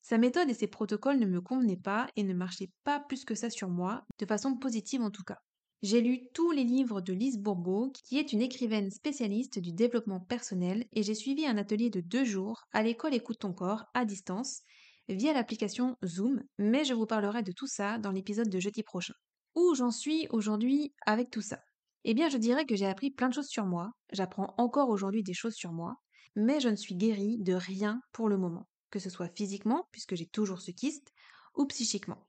Sa 0.01 0.17
méthode 0.17 0.49
et 0.49 0.53
ses 0.53 0.67
protocoles 0.67 1.19
ne 1.19 1.25
me 1.25 1.41
convenaient 1.41 1.75
pas 1.75 2.07
et 2.15 2.23
ne 2.23 2.33
marchaient 2.33 2.71
pas 2.83 2.99
plus 2.99 3.25
que 3.25 3.35
ça 3.35 3.49
sur 3.49 3.69
moi, 3.69 4.05
de 4.19 4.25
façon 4.25 4.55
positive 4.57 5.01
en 5.01 5.11
tout 5.11 5.23
cas. 5.23 5.39
J'ai 5.83 6.01
lu 6.01 6.27
tous 6.33 6.51
les 6.51 6.63
livres 6.63 7.01
de 7.01 7.13
Lise 7.13 7.37
Bourbeau, 7.37 7.91
qui 7.91 8.17
est 8.17 8.33
une 8.33 8.41
écrivaine 8.41 8.89
spécialiste 8.89 9.59
du 9.59 9.73
développement 9.73 10.19
personnel, 10.19 10.85
et 10.93 11.03
j'ai 11.03 11.13
suivi 11.13 11.45
un 11.45 11.57
atelier 11.57 11.89
de 11.91 12.01
deux 12.01 12.25
jours 12.25 12.63
à 12.73 12.81
l'école 12.81 13.13
Écoute 13.13 13.39
ton 13.39 13.53
corps, 13.53 13.85
à 13.93 14.05
distance, 14.05 14.61
via 15.07 15.33
l'application 15.33 15.95
Zoom, 16.03 16.43
mais 16.57 16.83
je 16.83 16.95
vous 16.95 17.05
parlerai 17.05 17.43
de 17.43 17.51
tout 17.51 17.67
ça 17.67 17.99
dans 17.99 18.11
l'épisode 18.11 18.49
de 18.49 18.59
jeudi 18.59 18.81
prochain. 18.81 19.13
Où 19.55 19.75
j'en 19.75 19.91
suis 19.91 20.27
aujourd'hui 20.31 20.93
avec 21.05 21.29
tout 21.29 21.41
ça? 21.41 21.59
Eh 22.05 22.15
bien, 22.15 22.29
je 22.29 22.37
dirais 22.37 22.65
que 22.65 22.75
j'ai 22.75 22.87
appris 22.87 23.11
plein 23.11 23.29
de 23.29 23.33
choses 23.33 23.49
sur 23.49 23.65
moi, 23.65 23.91
j'apprends 24.11 24.55
encore 24.57 24.89
aujourd'hui 24.89 25.23
des 25.23 25.33
choses 25.33 25.55
sur 25.55 25.73
moi, 25.73 25.97
mais 26.35 26.59
je 26.59 26.69
ne 26.69 26.75
suis 26.75 26.95
guérie 26.95 27.37
de 27.37 27.53
rien 27.53 28.01
pour 28.13 28.29
le 28.29 28.37
moment, 28.37 28.67
que 28.89 28.99
ce 28.99 29.11
soit 29.11 29.29
physiquement, 29.35 29.87
puisque 29.91 30.15
j'ai 30.15 30.27
toujours 30.27 30.61
ce 30.61 30.71
kyste, 30.71 31.11
ou 31.55 31.65
psychiquement. 31.67 32.27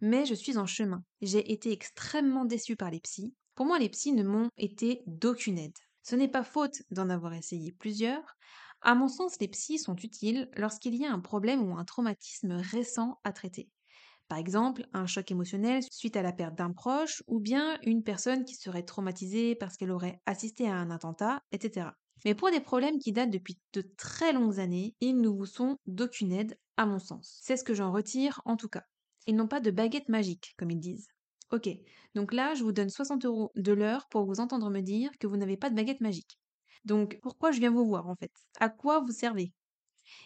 Mais 0.00 0.26
je 0.26 0.34
suis 0.34 0.58
en 0.58 0.66
chemin. 0.66 1.02
J'ai 1.22 1.52
été 1.52 1.72
extrêmement 1.72 2.44
déçue 2.44 2.76
par 2.76 2.90
les 2.90 3.00
psys. 3.00 3.34
Pour 3.54 3.66
moi, 3.66 3.78
les 3.78 3.88
psys 3.88 4.12
ne 4.12 4.22
m'ont 4.22 4.50
été 4.56 5.02
d'aucune 5.06 5.58
aide. 5.58 5.76
Ce 6.02 6.14
n'est 6.14 6.28
pas 6.28 6.44
faute 6.44 6.82
d'en 6.90 7.10
avoir 7.10 7.34
essayé 7.34 7.72
plusieurs. 7.72 8.36
À 8.80 8.94
mon 8.94 9.08
sens, 9.08 9.36
les 9.40 9.48
psys 9.48 9.78
sont 9.78 9.96
utiles 9.96 10.48
lorsqu'il 10.56 10.94
y 10.94 11.04
a 11.04 11.12
un 11.12 11.18
problème 11.18 11.68
ou 11.68 11.76
un 11.76 11.84
traumatisme 11.84 12.52
récent 12.52 13.18
à 13.24 13.32
traiter. 13.32 13.68
Par 14.28 14.38
exemple, 14.38 14.86
un 14.92 15.06
choc 15.06 15.30
émotionnel 15.30 15.82
suite 15.90 16.16
à 16.16 16.22
la 16.22 16.32
perte 16.32 16.54
d'un 16.54 16.72
proche, 16.72 17.22
ou 17.26 17.40
bien 17.40 17.78
une 17.82 18.04
personne 18.04 18.44
qui 18.44 18.54
serait 18.54 18.84
traumatisée 18.84 19.54
parce 19.54 19.76
qu'elle 19.76 19.90
aurait 19.90 20.20
assisté 20.26 20.68
à 20.68 20.76
un 20.76 20.90
attentat, 20.90 21.40
etc. 21.50 21.88
Mais 22.24 22.34
pour 22.34 22.50
des 22.50 22.60
problèmes 22.60 22.98
qui 22.98 23.12
datent 23.12 23.30
depuis 23.30 23.58
de 23.72 23.82
très 23.96 24.32
longues 24.32 24.60
années, 24.60 24.94
ils 25.00 25.20
ne 25.20 25.28
vous 25.28 25.46
sont 25.46 25.78
d'aucune 25.86 26.32
aide, 26.32 26.58
à 26.76 26.86
mon 26.86 26.98
sens. 26.98 27.40
C'est 27.42 27.56
ce 27.56 27.64
que 27.64 27.74
j'en 27.74 27.90
retire 27.90 28.40
en 28.44 28.56
tout 28.56 28.68
cas. 28.68 28.84
Ils 29.28 29.36
n'ont 29.36 29.46
pas 29.46 29.60
de 29.60 29.70
baguette 29.70 30.08
magique, 30.08 30.54
comme 30.56 30.70
ils 30.70 30.80
disent. 30.80 31.06
Ok, 31.52 31.68
donc 32.14 32.32
là, 32.32 32.54
je 32.54 32.64
vous 32.64 32.72
donne 32.72 32.88
60 32.88 33.26
euros 33.26 33.52
de 33.56 33.72
l'heure 33.72 34.08
pour 34.08 34.24
vous 34.24 34.40
entendre 34.40 34.70
me 34.70 34.80
dire 34.80 35.10
que 35.18 35.26
vous 35.26 35.36
n'avez 35.36 35.58
pas 35.58 35.68
de 35.68 35.76
baguette 35.76 36.00
magique. 36.00 36.40
Donc, 36.86 37.18
pourquoi 37.20 37.52
je 37.52 37.60
viens 37.60 37.70
vous 37.70 37.84
voir 37.84 38.08
en 38.08 38.16
fait? 38.16 38.32
À 38.58 38.70
quoi 38.70 39.00
vous 39.00 39.12
servez? 39.12 39.52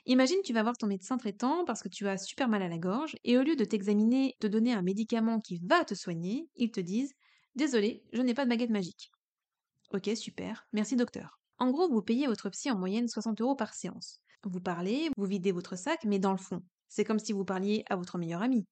Imagine, 0.07 0.39
tu 0.45 0.53
vas 0.53 0.63
voir 0.63 0.77
ton 0.77 0.87
médecin 0.87 1.17
traitant 1.17 1.65
parce 1.65 1.83
que 1.83 1.89
tu 1.89 2.07
as 2.07 2.17
super 2.17 2.49
mal 2.49 2.63
à 2.63 2.69
la 2.69 2.79
gorge 2.79 3.17
et 3.25 3.37
au 3.37 3.43
lieu 3.43 3.57
de 3.57 3.65
t'examiner, 3.65 4.37
te 4.39 4.47
donner 4.47 4.73
un 4.73 4.83
médicament 4.83 5.41
qui 5.41 5.59
va 5.59 5.85
te 5.85 5.95
soigner, 5.95 6.49
ils 6.55 6.71
te 6.71 6.79
disent 6.79 7.15
Désolé, 7.57 8.05
je 8.13 8.23
n'ai 8.23 8.35
pas 8.35 8.45
de 8.45 8.51
baguette 8.51 8.71
magique. 8.71 9.11
Ok, 9.93 10.11
super, 10.15 10.65
merci 10.73 10.95
docteur. 10.95 11.41
En 11.59 11.73
gros, 11.73 11.89
vous 11.89 12.03
payez 12.03 12.29
votre 12.29 12.51
psy 12.51 12.71
en 12.71 12.79
moyenne 12.79 13.09
60 13.09 13.41
euros 13.41 13.57
par 13.57 13.75
séance. 13.75 14.21
Vous 14.45 14.61
parlez, 14.61 15.11
vous 15.17 15.27
videz 15.27 15.51
votre 15.51 15.77
sac, 15.77 16.05
mais 16.05 16.21
dans 16.21 16.31
le 16.31 16.39
fond, 16.39 16.63
c'est 16.89 17.05
comme 17.05 17.19
si 17.19 17.33
vous 17.33 17.45
parliez 17.45 17.83
à 17.91 17.97
votre 17.97 18.17
meilleur 18.17 18.43
ami. 18.43 18.65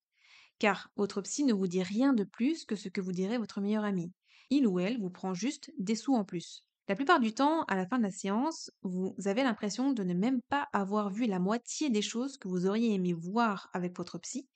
Car 0.60 0.92
votre 0.94 1.22
psy 1.22 1.42
ne 1.44 1.52
vous 1.52 1.66
dit 1.66 1.82
rien 1.82 2.12
de 2.12 2.22
plus 2.22 2.64
que 2.64 2.76
ce 2.76 2.88
que 2.88 3.00
vous 3.00 3.10
dirait 3.10 3.38
votre 3.38 3.60
meilleur 3.60 3.82
ami. 3.82 4.12
Il 4.50 4.68
ou 4.68 4.78
elle 4.78 5.00
vous 5.00 5.10
prend 5.10 5.34
juste 5.34 5.72
des 5.78 5.96
sous 5.96 6.14
en 6.14 6.24
plus. 6.24 6.64
La 6.86 6.94
plupart 6.94 7.18
du 7.18 7.34
temps, 7.34 7.64
à 7.64 7.76
la 7.76 7.86
fin 7.86 7.98
de 7.98 8.04
la 8.04 8.10
séance, 8.10 8.70
vous 8.82 9.14
avez 9.24 9.42
l'impression 9.42 9.92
de 9.92 10.04
ne 10.04 10.14
même 10.14 10.42
pas 10.42 10.68
avoir 10.72 11.10
vu 11.10 11.26
la 11.26 11.38
moitié 11.38 11.88
des 11.88 12.02
choses 12.02 12.36
que 12.36 12.46
vous 12.46 12.66
auriez 12.66 12.94
aimé 12.94 13.12
voir 13.12 13.70
avec 13.72 13.96
votre 13.96 14.18
psy, 14.18 14.48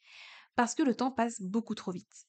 parce 0.56 0.74
que 0.74 0.82
le 0.82 0.94
temps 0.94 1.10
passe 1.10 1.40
beaucoup 1.40 1.74
trop 1.74 1.90
vite. 1.90 2.26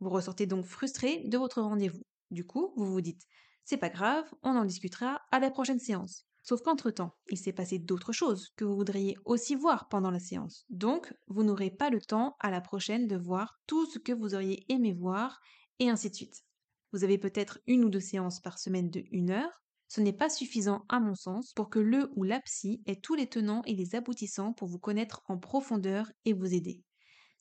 Vous 0.00 0.10
ressortez 0.10 0.46
donc 0.46 0.64
frustré 0.64 1.24
de 1.26 1.38
votre 1.38 1.62
rendez-vous. 1.62 2.02
Du 2.30 2.46
coup, 2.46 2.72
vous 2.76 2.92
vous 2.92 3.00
dites 3.00 3.26
c'est 3.64 3.78
pas 3.78 3.90
grave, 3.90 4.32
on 4.44 4.50
en 4.50 4.64
discutera 4.64 5.22
à 5.32 5.40
la 5.40 5.50
prochaine 5.50 5.80
séance. 5.80 6.24
Sauf 6.48 6.62
qu'entre-temps, 6.62 7.12
il 7.28 7.38
s'est 7.38 7.52
passé 7.52 7.80
d'autres 7.80 8.12
choses 8.12 8.50
que 8.54 8.64
vous 8.64 8.76
voudriez 8.76 9.16
aussi 9.24 9.56
voir 9.56 9.88
pendant 9.88 10.12
la 10.12 10.20
séance. 10.20 10.64
Donc, 10.70 11.12
vous 11.26 11.42
n'aurez 11.42 11.72
pas 11.72 11.90
le 11.90 12.00
temps 12.00 12.36
à 12.38 12.52
la 12.52 12.60
prochaine 12.60 13.08
de 13.08 13.16
voir 13.16 13.58
tout 13.66 13.84
ce 13.86 13.98
que 13.98 14.12
vous 14.12 14.36
auriez 14.36 14.64
aimé 14.68 14.92
voir, 14.92 15.40
et 15.80 15.90
ainsi 15.90 16.08
de 16.08 16.14
suite. 16.14 16.44
Vous 16.92 17.02
avez 17.02 17.18
peut-être 17.18 17.58
une 17.66 17.84
ou 17.84 17.90
deux 17.90 17.98
séances 17.98 18.38
par 18.38 18.60
semaine 18.60 18.90
de 18.90 19.02
une 19.10 19.30
heure. 19.30 19.64
Ce 19.88 20.00
n'est 20.00 20.12
pas 20.12 20.30
suffisant, 20.30 20.84
à 20.88 21.00
mon 21.00 21.16
sens, 21.16 21.52
pour 21.52 21.68
que 21.68 21.80
le 21.80 22.12
ou 22.14 22.22
la 22.22 22.38
psy 22.42 22.80
ait 22.86 23.00
tous 23.00 23.16
les 23.16 23.26
tenants 23.26 23.62
et 23.64 23.74
les 23.74 23.96
aboutissants 23.96 24.52
pour 24.52 24.68
vous 24.68 24.78
connaître 24.78 25.22
en 25.26 25.38
profondeur 25.38 26.12
et 26.26 26.32
vous 26.32 26.54
aider. 26.54 26.80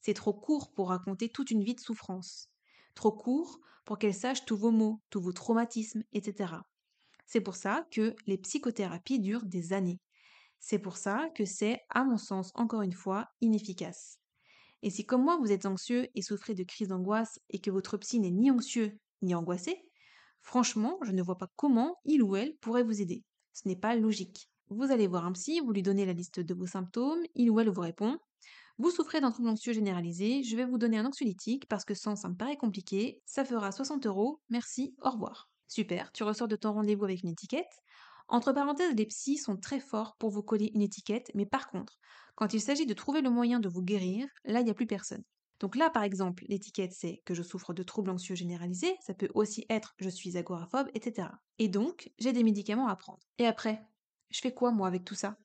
C'est 0.02 0.16
trop 0.16 0.34
court 0.34 0.74
pour 0.74 0.90
raconter 0.90 1.30
toute 1.30 1.52
une 1.52 1.64
vie 1.64 1.76
de 1.76 1.80
souffrance. 1.80 2.50
Trop 2.96 3.12
court 3.12 3.60
pour 3.86 4.00
qu'elle 4.00 4.16
sache 4.16 4.46
tous 4.46 4.58
vos 4.58 4.72
maux, 4.72 5.00
tous 5.12 5.22
vos 5.22 5.32
traumatismes, 5.32 6.02
etc. 6.12 6.56
C'est 7.26 7.42
pour 7.42 7.56
ça 7.56 7.88
que 7.92 8.16
les 8.28 8.38
psychothérapies 8.38 9.20
durent 9.20 9.46
des 9.46 9.74
années. 9.74 10.00
C'est 10.60 10.80
pour 10.80 10.98
ça 10.98 11.30
que 11.36 11.46
c'est, 11.46 11.82
à 11.90 12.04
mon 12.04 12.18
sens, 12.18 12.52
encore 12.56 12.82
une 12.82 12.94
fois, 12.94 13.28
inefficace. 13.42 14.20
Et 14.82 14.90
si 14.90 15.06
comme 15.06 15.24
moi 15.24 15.38
vous 15.38 15.52
êtes 15.52 15.66
anxieux 15.66 16.08
et 16.16 16.22
souffrez 16.22 16.54
de 16.54 16.64
crises 16.64 16.90
d'angoisse 16.90 17.40
et 17.50 17.60
que 17.60 17.72
votre 17.72 17.98
psy 17.98 18.20
n'est 18.20 18.32
ni 18.32 18.52
anxieux 18.52 19.00
ni 19.22 19.34
angoissé, 19.34 19.86
Franchement, 20.46 21.00
je 21.02 21.12
ne 21.12 21.24
vois 21.24 21.40
pas 21.40 21.52
comment 21.56 21.98
il 22.06 22.22
ou 22.22 22.36
elle 22.36 22.56
pourrait 22.58 22.84
vous 22.84 23.02
aider. 23.02 23.24
Ce 23.54 23.68
n'est 23.68 23.76
pas 23.76 23.96
logique. 23.96 24.48
Vous 24.70 24.92
allez 24.92 25.08
voir 25.08 25.26
un 25.26 25.32
psy, 25.32 25.60
vous 25.60 25.72
lui 25.72 25.82
donnez 25.82 26.06
la 26.06 26.14
liste 26.14 26.40
de 26.40 26.54
vos 26.54 26.68
symptômes, 26.68 27.24
il 27.34 27.50
ou 27.50 27.60
elle 27.60 27.72
vous 27.72 27.82
répond 27.82 28.20
Vous 28.78 28.92
souffrez 28.92 29.22
d'un 29.22 29.32
trouble 29.32 29.50
anxieux 29.50 29.74
généralisé, 29.74 30.44
je 30.44 30.56
vais 30.56 30.66
vous 30.66 30.78
donner 30.78 31.00
un 31.00 31.06
anxiolytique 31.06 31.68
parce 31.68 31.84
que 31.84 31.96
sans 31.96 32.16
ça 32.16 32.30
me 32.30 32.36
paraît 32.36 32.58
compliqué, 32.58 33.24
ça 33.26 33.44
fera 33.44 33.72
60 33.72 34.06
euros, 34.06 34.40
merci, 34.50 34.96
au 35.02 35.10
revoir. 35.10 35.50
Super, 35.68 36.12
tu 36.12 36.24
ressors 36.24 36.48
de 36.48 36.56
ton 36.56 36.74
rendez-vous 36.74 37.06
avec 37.06 37.24
une 37.24 37.30
étiquette. 37.30 37.72
Entre 38.28 38.52
parenthèses, 38.54 38.96
les 38.96 39.06
psys 39.06 39.38
sont 39.38 39.58
très 39.58 39.80
forts 39.80 40.16
pour 40.18 40.30
vous 40.32 40.44
coller 40.44 40.72
une 40.74 40.82
étiquette, 40.82 41.32
mais 41.36 41.46
par 41.46 41.68
contre, 41.70 41.98
quand 42.36 42.54
il 42.54 42.62
s'agit 42.62 42.86
de 42.86 42.94
trouver 42.94 43.22
le 43.22 43.30
moyen 43.30 43.60
de 43.60 43.70
vous 43.70 43.84
guérir, 43.84 44.28
là, 44.44 44.60
il 44.62 44.66
n'y 44.66 44.72
a 44.72 44.76
plus 44.76 44.88
personne. 44.88 45.24
Donc 45.60 45.76
là, 45.76 45.90
par 45.90 46.04
exemple, 46.04 46.44
l'étiquette 46.50 46.92
c'est 46.92 47.22
que 47.26 47.34
je 47.34 47.42
souffre 47.44 47.74
de 47.74 47.84
troubles 47.84 48.10
anxieux 48.10 48.36
généralisés, 48.36 48.96
ça 49.02 49.14
peut 49.14 49.30
aussi 49.34 49.66
être 49.70 49.94
je 50.00 50.10
suis 50.10 50.38
agoraphobe, 50.38 50.90
etc. 50.94 51.42
Et 51.60 51.70
donc, 51.70 52.12
j'ai 52.20 52.34
des 52.34 52.44
médicaments 52.44 52.88
à 52.88 52.96
prendre. 52.96 53.20
Et 53.38 53.46
après, 53.46 53.82
je 54.32 54.42
fais 54.42 54.54
quoi 54.54 54.72
moi 54.72 54.88
avec 54.88 55.06
tout 55.06 55.16
ça? 55.16 55.38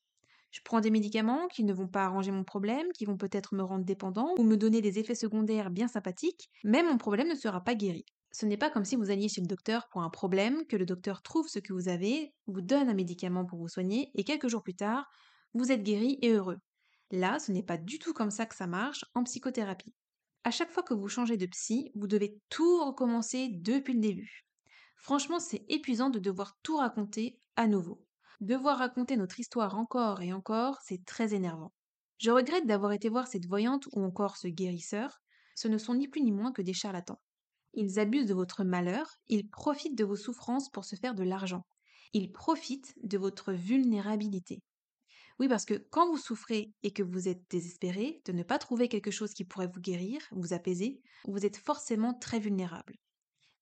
Je 0.50 0.60
prends 0.64 0.80
des 0.80 0.90
médicaments 0.90 1.46
qui 1.48 1.62
ne 1.64 1.72
vont 1.72 1.88
pas 1.88 2.04
arranger 2.04 2.32
mon 2.32 2.44
problème, 2.44 2.88
qui 2.92 3.04
vont 3.04 3.16
peut-être 3.16 3.54
me 3.54 3.62
rendre 3.62 3.84
dépendant 3.84 4.34
ou 4.38 4.42
me 4.42 4.56
donner 4.56 4.80
des 4.80 4.98
effets 4.98 5.14
secondaires 5.14 5.70
bien 5.70 5.86
sympathiques, 5.88 6.50
mais 6.64 6.82
mon 6.82 6.98
problème 6.98 7.28
ne 7.28 7.34
sera 7.36 7.62
pas 7.62 7.74
guéri. 7.76 8.04
Ce 8.32 8.46
n'est 8.46 8.56
pas 8.56 8.70
comme 8.70 8.84
si 8.84 8.96
vous 8.96 9.10
alliez 9.10 9.28
chez 9.28 9.40
le 9.40 9.46
docteur 9.46 9.88
pour 9.88 10.02
un 10.02 10.10
problème, 10.10 10.66
que 10.66 10.76
le 10.76 10.86
docteur 10.86 11.22
trouve 11.22 11.48
ce 11.48 11.58
que 11.58 11.72
vous 11.72 11.88
avez, 11.88 12.32
vous 12.46 12.60
donne 12.60 12.88
un 12.88 12.94
médicament 12.94 13.44
pour 13.44 13.58
vous 13.58 13.68
soigner, 13.68 14.10
et 14.14 14.24
quelques 14.24 14.48
jours 14.48 14.62
plus 14.62 14.76
tard, 14.76 15.10
vous 15.54 15.72
êtes 15.72 15.82
guéri 15.82 16.18
et 16.22 16.32
heureux. 16.32 16.58
Là, 17.10 17.40
ce 17.40 17.50
n'est 17.50 17.64
pas 17.64 17.76
du 17.76 17.98
tout 17.98 18.12
comme 18.12 18.30
ça 18.30 18.46
que 18.46 18.54
ça 18.54 18.68
marche 18.68 19.04
en 19.14 19.24
psychothérapie. 19.24 19.92
À 20.44 20.52
chaque 20.52 20.70
fois 20.70 20.84
que 20.84 20.94
vous 20.94 21.08
changez 21.08 21.36
de 21.36 21.46
psy, 21.46 21.90
vous 21.94 22.06
devez 22.06 22.38
tout 22.48 22.84
recommencer 22.84 23.48
depuis 23.50 23.94
le 23.94 24.00
début. 24.00 24.46
Franchement, 24.96 25.40
c'est 25.40 25.64
épuisant 25.68 26.08
de 26.08 26.18
devoir 26.18 26.56
tout 26.62 26.76
raconter 26.76 27.40
à 27.56 27.66
nouveau. 27.66 28.04
Devoir 28.40 28.78
raconter 28.78 29.16
notre 29.16 29.40
histoire 29.40 29.76
encore 29.76 30.22
et 30.22 30.32
encore, 30.32 30.78
c'est 30.82 31.04
très 31.04 31.34
énervant. 31.34 31.72
Je 32.18 32.30
regrette 32.30 32.66
d'avoir 32.66 32.92
été 32.92 33.08
voir 33.08 33.26
cette 33.26 33.46
voyante 33.46 33.86
ou 33.92 34.04
encore 34.04 34.36
ce 34.36 34.46
guérisseur. 34.46 35.20
Ce 35.56 35.68
ne 35.68 35.78
sont 35.78 35.94
ni 35.94 36.06
plus 36.06 36.22
ni 36.22 36.32
moins 36.32 36.52
que 36.52 36.62
des 36.62 36.72
charlatans. 36.72 37.20
Ils 37.74 37.98
abusent 37.98 38.26
de 38.26 38.34
votre 38.34 38.64
malheur, 38.64 39.18
ils 39.28 39.48
profitent 39.48 39.96
de 39.96 40.04
vos 40.04 40.16
souffrances 40.16 40.70
pour 40.70 40.84
se 40.84 40.96
faire 40.96 41.14
de 41.14 41.22
l'argent. 41.22 41.66
Ils 42.12 42.32
profitent 42.32 42.94
de 43.02 43.18
votre 43.18 43.52
vulnérabilité. 43.52 44.62
Oui, 45.38 45.48
parce 45.48 45.64
que 45.64 45.74
quand 45.74 46.10
vous 46.10 46.18
souffrez 46.18 46.74
et 46.82 46.92
que 46.92 47.02
vous 47.02 47.28
êtes 47.28 47.48
désespéré 47.48 48.20
de 48.26 48.32
ne 48.32 48.42
pas 48.42 48.58
trouver 48.58 48.88
quelque 48.88 49.10
chose 49.10 49.32
qui 49.32 49.44
pourrait 49.44 49.70
vous 49.72 49.80
guérir, 49.80 50.20
vous 50.32 50.52
apaiser, 50.52 51.00
vous 51.24 51.46
êtes 51.46 51.56
forcément 51.56 52.12
très 52.12 52.38
vulnérable. 52.38 52.96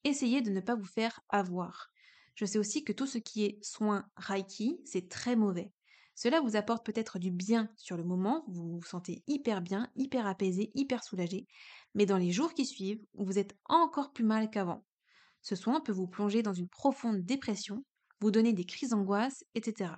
Essayez 0.04 0.40
de 0.40 0.50
ne 0.50 0.60
pas 0.60 0.74
vous 0.74 0.84
faire 0.84 1.20
avoir. 1.28 1.90
Je 2.34 2.44
sais 2.44 2.58
aussi 2.58 2.84
que 2.84 2.92
tout 2.92 3.06
ce 3.06 3.18
qui 3.18 3.44
est 3.44 3.62
soin 3.64 4.08
Reiki, 4.16 4.80
c'est 4.84 5.08
très 5.08 5.36
mauvais. 5.36 5.72
Cela 6.20 6.40
vous 6.40 6.56
apporte 6.56 6.84
peut-être 6.84 7.20
du 7.20 7.30
bien 7.30 7.70
sur 7.76 7.96
le 7.96 8.02
moment, 8.02 8.42
vous 8.48 8.80
vous 8.80 8.82
sentez 8.82 9.22
hyper 9.28 9.62
bien, 9.62 9.88
hyper 9.94 10.26
apaisé, 10.26 10.72
hyper 10.74 11.04
soulagé, 11.04 11.46
mais 11.94 12.06
dans 12.06 12.16
les 12.16 12.32
jours 12.32 12.54
qui 12.54 12.66
suivent, 12.66 13.00
vous 13.14 13.38
êtes 13.38 13.56
encore 13.66 14.12
plus 14.12 14.24
mal 14.24 14.50
qu'avant. 14.50 14.84
Ce 15.42 15.54
soin 15.54 15.80
peut 15.80 15.92
vous 15.92 16.08
plonger 16.08 16.42
dans 16.42 16.52
une 16.52 16.68
profonde 16.68 17.20
dépression, 17.20 17.84
vous 18.18 18.32
donner 18.32 18.52
des 18.52 18.64
crises 18.64 18.88
d'angoisse, 18.88 19.44
etc. 19.54 19.92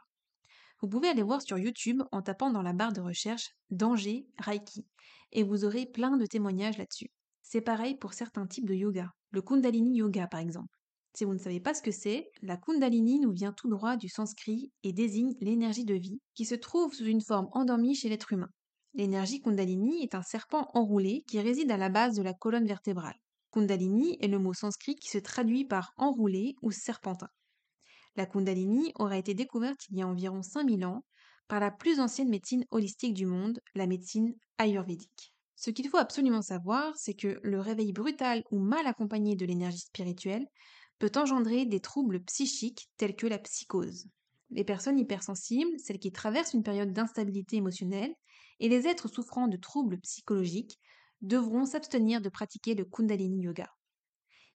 Vous 0.82 0.88
pouvez 0.90 1.08
aller 1.08 1.22
voir 1.22 1.40
sur 1.40 1.56
YouTube 1.56 2.02
en 2.12 2.20
tapant 2.20 2.50
dans 2.50 2.60
la 2.60 2.74
barre 2.74 2.92
de 2.92 3.00
recherche 3.00 3.56
Danger 3.70 4.26
Reiki 4.36 4.86
et 5.32 5.42
vous 5.42 5.64
aurez 5.64 5.86
plein 5.86 6.18
de 6.18 6.26
témoignages 6.26 6.76
là-dessus. 6.76 7.10
C'est 7.40 7.62
pareil 7.62 7.96
pour 7.96 8.12
certains 8.12 8.46
types 8.46 8.68
de 8.68 8.74
yoga, 8.74 9.10
le 9.30 9.40
Kundalini 9.40 9.96
Yoga 9.96 10.26
par 10.26 10.40
exemple. 10.40 10.79
Si 11.14 11.24
vous 11.24 11.34
ne 11.34 11.38
savez 11.38 11.60
pas 11.60 11.74
ce 11.74 11.82
que 11.82 11.90
c'est, 11.90 12.30
la 12.42 12.56
Kundalini 12.56 13.18
nous 13.18 13.32
vient 13.32 13.52
tout 13.52 13.68
droit 13.68 13.96
du 13.96 14.08
sanskrit 14.08 14.70
et 14.84 14.92
désigne 14.92 15.34
l'énergie 15.40 15.84
de 15.84 15.94
vie 15.94 16.20
qui 16.34 16.44
se 16.44 16.54
trouve 16.54 16.94
sous 16.94 17.04
une 17.04 17.20
forme 17.20 17.48
endormie 17.52 17.94
chez 17.94 18.08
l'être 18.08 18.32
humain. 18.32 18.50
L'énergie 18.94 19.40
Kundalini 19.40 20.02
est 20.02 20.14
un 20.14 20.22
serpent 20.22 20.68
enroulé 20.74 21.24
qui 21.26 21.40
réside 21.40 21.70
à 21.70 21.76
la 21.76 21.88
base 21.88 22.16
de 22.16 22.22
la 22.22 22.34
colonne 22.34 22.66
vertébrale. 22.66 23.18
Kundalini 23.52 24.16
est 24.20 24.28
le 24.28 24.38
mot 24.38 24.54
sanskrit 24.54 24.94
qui 24.94 25.08
se 25.08 25.18
traduit 25.18 25.64
par 25.64 25.92
enroulé 25.96 26.54
ou 26.62 26.70
serpentin. 26.70 27.28
La 28.16 28.26
Kundalini 28.26 28.92
aurait 28.96 29.20
été 29.20 29.34
découverte 29.34 29.86
il 29.90 29.98
y 29.98 30.02
a 30.02 30.06
environ 30.06 30.42
5000 30.42 30.84
ans 30.84 31.04
par 31.48 31.60
la 31.60 31.70
plus 31.72 31.98
ancienne 31.98 32.28
médecine 32.28 32.64
holistique 32.70 33.14
du 33.14 33.26
monde, 33.26 33.60
la 33.74 33.86
médecine 33.86 34.34
ayurvédique. 34.58 35.34
Ce 35.56 35.70
qu'il 35.70 35.88
faut 35.88 35.98
absolument 35.98 36.42
savoir, 36.42 36.96
c'est 36.96 37.14
que 37.14 37.38
le 37.42 37.60
réveil 37.60 37.92
brutal 37.92 38.44
ou 38.50 38.58
mal 38.58 38.86
accompagné 38.86 39.36
de 39.36 39.44
l'énergie 39.44 39.80
spirituelle 39.80 40.46
peut 41.00 41.10
engendrer 41.16 41.66
des 41.66 41.80
troubles 41.80 42.22
psychiques 42.24 42.88
tels 42.98 43.16
que 43.16 43.26
la 43.26 43.38
psychose. 43.38 44.06
Les 44.50 44.64
personnes 44.64 44.98
hypersensibles, 44.98 45.78
celles 45.78 45.98
qui 45.98 46.12
traversent 46.12 46.54
une 46.54 46.62
période 46.62 46.92
d'instabilité 46.92 47.56
émotionnelle, 47.56 48.14
et 48.60 48.68
les 48.68 48.86
êtres 48.86 49.08
souffrant 49.08 49.48
de 49.48 49.56
troubles 49.56 49.98
psychologiques 50.00 50.78
devront 51.22 51.64
s'abstenir 51.64 52.20
de 52.20 52.28
pratiquer 52.28 52.74
le 52.74 52.84
Kundalini 52.84 53.42
Yoga. 53.42 53.66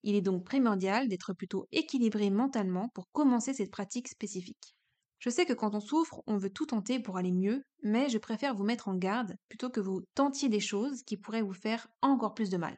Il 0.04 0.14
est 0.14 0.22
donc 0.22 0.46
primordial 0.46 1.08
d'être 1.08 1.34
plutôt 1.34 1.66
équilibré 1.72 2.30
mentalement 2.30 2.90
pour 2.90 3.10
commencer 3.12 3.56
cette 3.56 3.72
pratique 3.72 4.08
spécifique. 4.08 4.76
Je 5.18 5.32
sais 5.32 5.48
que 5.48 5.54
quand 5.54 5.74
on 5.74 5.80
souffre, 5.80 6.22
on 6.28 6.38
veut 6.38 6.52
tout 6.52 6.68
tenter 6.68 7.00
pour 7.00 7.18
aller 7.18 7.32
mieux, 7.32 7.64
mais 7.82 8.08
je 8.08 8.20
préfère 8.20 8.54
vous 8.54 8.64
mettre 8.64 8.88
en 8.88 8.96
garde 8.96 9.36
plutôt 9.50 9.72
que 9.72 9.80
vous 9.80 10.04
tentiez 10.14 10.50
des 10.50 10.60
choses 10.60 11.02
qui 11.02 11.18
pourraient 11.18 11.42
vous 11.42 11.54
faire 11.54 11.88
encore 12.04 12.36
plus 12.36 12.52
de 12.52 12.58
mal. 12.58 12.78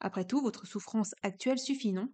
Après 0.00 0.26
tout, 0.26 0.40
votre 0.40 0.66
souffrance 0.66 1.14
actuelle 1.22 1.60
suffit, 1.60 1.92
non? 1.92 2.08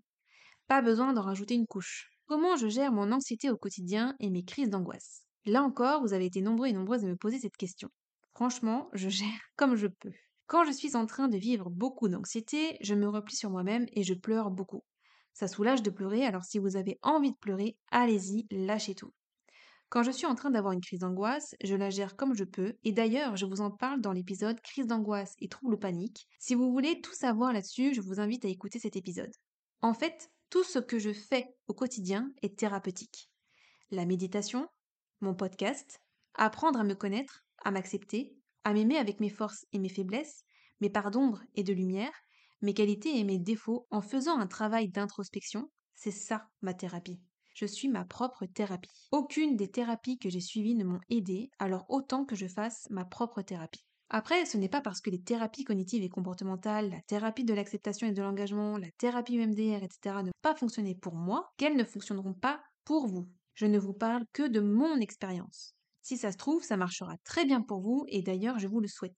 Pas 0.70 0.82
besoin 0.82 1.12
d'en 1.12 1.22
rajouter 1.22 1.54
une 1.54 1.66
couche. 1.66 2.12
Comment 2.26 2.54
je 2.54 2.68
gère 2.68 2.92
mon 2.92 3.10
anxiété 3.10 3.50
au 3.50 3.56
quotidien 3.56 4.14
et 4.20 4.30
mes 4.30 4.44
crises 4.44 4.70
d'angoisse? 4.70 5.24
Là 5.44 5.64
encore, 5.64 6.00
vous 6.00 6.12
avez 6.12 6.26
été 6.26 6.42
nombreux 6.42 6.68
et 6.68 6.72
nombreuses 6.72 7.04
à 7.04 7.08
me 7.08 7.16
poser 7.16 7.40
cette 7.40 7.56
question. 7.56 7.88
Franchement, 8.36 8.88
je 8.92 9.08
gère 9.08 9.40
comme 9.56 9.74
je 9.74 9.88
peux. 9.88 10.12
Quand 10.46 10.64
je 10.64 10.70
suis 10.70 10.94
en 10.94 11.06
train 11.06 11.26
de 11.26 11.36
vivre 11.36 11.70
beaucoup 11.70 12.08
d'anxiété, 12.08 12.76
je 12.82 12.94
me 12.94 13.08
replie 13.08 13.34
sur 13.34 13.50
moi-même 13.50 13.86
et 13.94 14.04
je 14.04 14.14
pleure 14.14 14.52
beaucoup. 14.52 14.84
Ça 15.32 15.48
soulage 15.48 15.82
de 15.82 15.90
pleurer, 15.90 16.24
alors 16.24 16.44
si 16.44 16.60
vous 16.60 16.76
avez 16.76 17.00
envie 17.02 17.32
de 17.32 17.38
pleurer, 17.38 17.76
allez-y, 17.90 18.46
lâchez 18.52 18.94
tout. 18.94 19.12
Quand 19.88 20.04
je 20.04 20.12
suis 20.12 20.26
en 20.26 20.36
train 20.36 20.50
d'avoir 20.52 20.72
une 20.72 20.82
crise 20.82 21.00
d'angoisse, 21.00 21.56
je 21.64 21.74
la 21.74 21.90
gère 21.90 22.14
comme 22.14 22.36
je 22.36 22.44
peux, 22.44 22.74
et 22.84 22.92
d'ailleurs, 22.92 23.34
je 23.34 23.44
vous 23.44 23.60
en 23.60 23.72
parle 23.72 24.00
dans 24.00 24.12
l'épisode 24.12 24.60
Crise 24.60 24.86
d'angoisse 24.86 25.34
et 25.40 25.48
trouble 25.48 25.80
panique. 25.80 26.28
Si 26.38 26.54
vous 26.54 26.70
voulez 26.70 27.00
tout 27.00 27.14
savoir 27.14 27.52
là-dessus, 27.52 27.92
je 27.92 28.00
vous 28.00 28.20
invite 28.20 28.44
à 28.44 28.48
écouter 28.48 28.78
cet 28.78 28.94
épisode. 28.94 29.32
En 29.82 29.94
fait, 29.94 30.30
tout 30.50 30.64
ce 30.64 30.80
que 30.80 30.98
je 30.98 31.12
fais 31.12 31.54
au 31.68 31.74
quotidien 31.74 32.32
est 32.42 32.58
thérapeutique. 32.58 33.30
La 33.92 34.04
méditation, 34.04 34.68
mon 35.20 35.34
podcast, 35.34 36.02
apprendre 36.34 36.80
à 36.80 36.84
me 36.84 36.94
connaître, 36.94 37.44
à 37.62 37.70
m'accepter, 37.70 38.34
à 38.64 38.72
m'aimer 38.72 38.96
avec 38.96 39.20
mes 39.20 39.30
forces 39.30 39.64
et 39.72 39.78
mes 39.78 39.88
faiblesses, 39.88 40.44
mes 40.80 40.90
parts 40.90 41.12
d'ombre 41.12 41.40
et 41.54 41.62
de 41.62 41.72
lumière, 41.72 42.12
mes 42.62 42.74
qualités 42.74 43.18
et 43.18 43.24
mes 43.24 43.38
défauts 43.38 43.86
en 43.90 44.02
faisant 44.02 44.38
un 44.38 44.48
travail 44.48 44.88
d'introspection, 44.88 45.70
c'est 45.94 46.10
ça 46.10 46.48
ma 46.62 46.74
thérapie. 46.74 47.20
Je 47.54 47.66
suis 47.66 47.88
ma 47.88 48.04
propre 48.04 48.46
thérapie. 48.46 49.08
Aucune 49.12 49.56
des 49.56 49.70
thérapies 49.70 50.18
que 50.18 50.30
j'ai 50.30 50.40
suivies 50.40 50.74
ne 50.74 50.84
m'ont 50.84 51.00
aidé, 51.10 51.50
alors 51.58 51.86
autant 51.88 52.24
que 52.24 52.36
je 52.36 52.46
fasse 52.46 52.88
ma 52.90 53.04
propre 53.04 53.42
thérapie. 53.42 53.84
Après, 54.12 54.44
ce 54.44 54.56
n'est 54.56 54.68
pas 54.68 54.80
parce 54.80 55.00
que 55.00 55.08
les 55.08 55.22
thérapies 55.22 55.62
cognitives 55.62 56.02
et 56.02 56.08
comportementales, 56.08 56.90
la 56.90 57.00
thérapie 57.02 57.44
de 57.44 57.54
l'acceptation 57.54 58.08
et 58.08 58.12
de 58.12 58.20
l'engagement, 58.20 58.76
la 58.76 58.90
thérapie 58.98 59.36
UMDR, 59.36 59.84
etc. 59.84 60.16
ne 60.24 60.32
pas 60.42 60.56
fonctionner 60.56 60.96
pour 60.96 61.14
moi 61.14 61.52
qu'elles 61.56 61.76
ne 61.76 61.84
fonctionneront 61.84 62.34
pas 62.34 62.60
pour 62.84 63.06
vous. 63.06 63.28
Je 63.54 63.66
ne 63.66 63.78
vous 63.78 63.92
parle 63.92 64.24
que 64.32 64.48
de 64.48 64.58
mon 64.58 64.96
expérience. 64.96 65.76
Si 66.02 66.16
ça 66.16 66.32
se 66.32 66.36
trouve, 66.36 66.64
ça 66.64 66.76
marchera 66.76 67.18
très 67.22 67.44
bien 67.44 67.62
pour 67.62 67.80
vous 67.80 68.04
et 68.08 68.22
d'ailleurs, 68.22 68.58
je 68.58 68.66
vous 68.66 68.80
le 68.80 68.88
souhaite. 68.88 69.14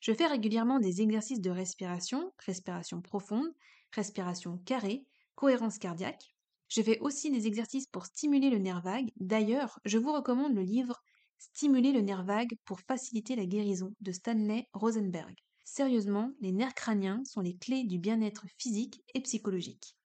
Je 0.00 0.14
fais 0.14 0.26
régulièrement 0.26 0.78
des 0.78 1.02
exercices 1.02 1.42
de 1.42 1.50
respiration, 1.50 2.32
respiration 2.46 3.02
profonde, 3.02 3.52
respiration 3.92 4.56
carrée, 4.64 5.04
cohérence 5.34 5.76
cardiaque. 5.76 6.34
Je 6.68 6.80
fais 6.80 6.98
aussi 7.00 7.30
des 7.30 7.46
exercices 7.46 7.86
pour 7.86 8.06
stimuler 8.06 8.48
le 8.48 8.58
nerf 8.58 8.80
vague. 8.80 9.10
D'ailleurs, 9.16 9.78
je 9.84 9.98
vous 9.98 10.12
recommande 10.12 10.54
le 10.54 10.62
livre 10.62 11.02
Stimuler 11.38 11.92
le 11.92 12.00
nerf 12.00 12.24
vague 12.24 12.56
pour 12.64 12.80
faciliter 12.80 13.36
la 13.36 13.46
guérison 13.46 13.94
de 14.00 14.12
Stanley 14.12 14.66
Rosenberg. 14.72 15.34
Sérieusement, 15.64 16.32
les 16.40 16.52
nerfs 16.52 16.74
crâniens 16.74 17.22
sont 17.24 17.40
les 17.40 17.56
clés 17.56 17.84
du 17.84 17.98
bien-être 17.98 18.46
physique 18.58 19.02
et 19.14 19.20
psychologique. 19.20 19.96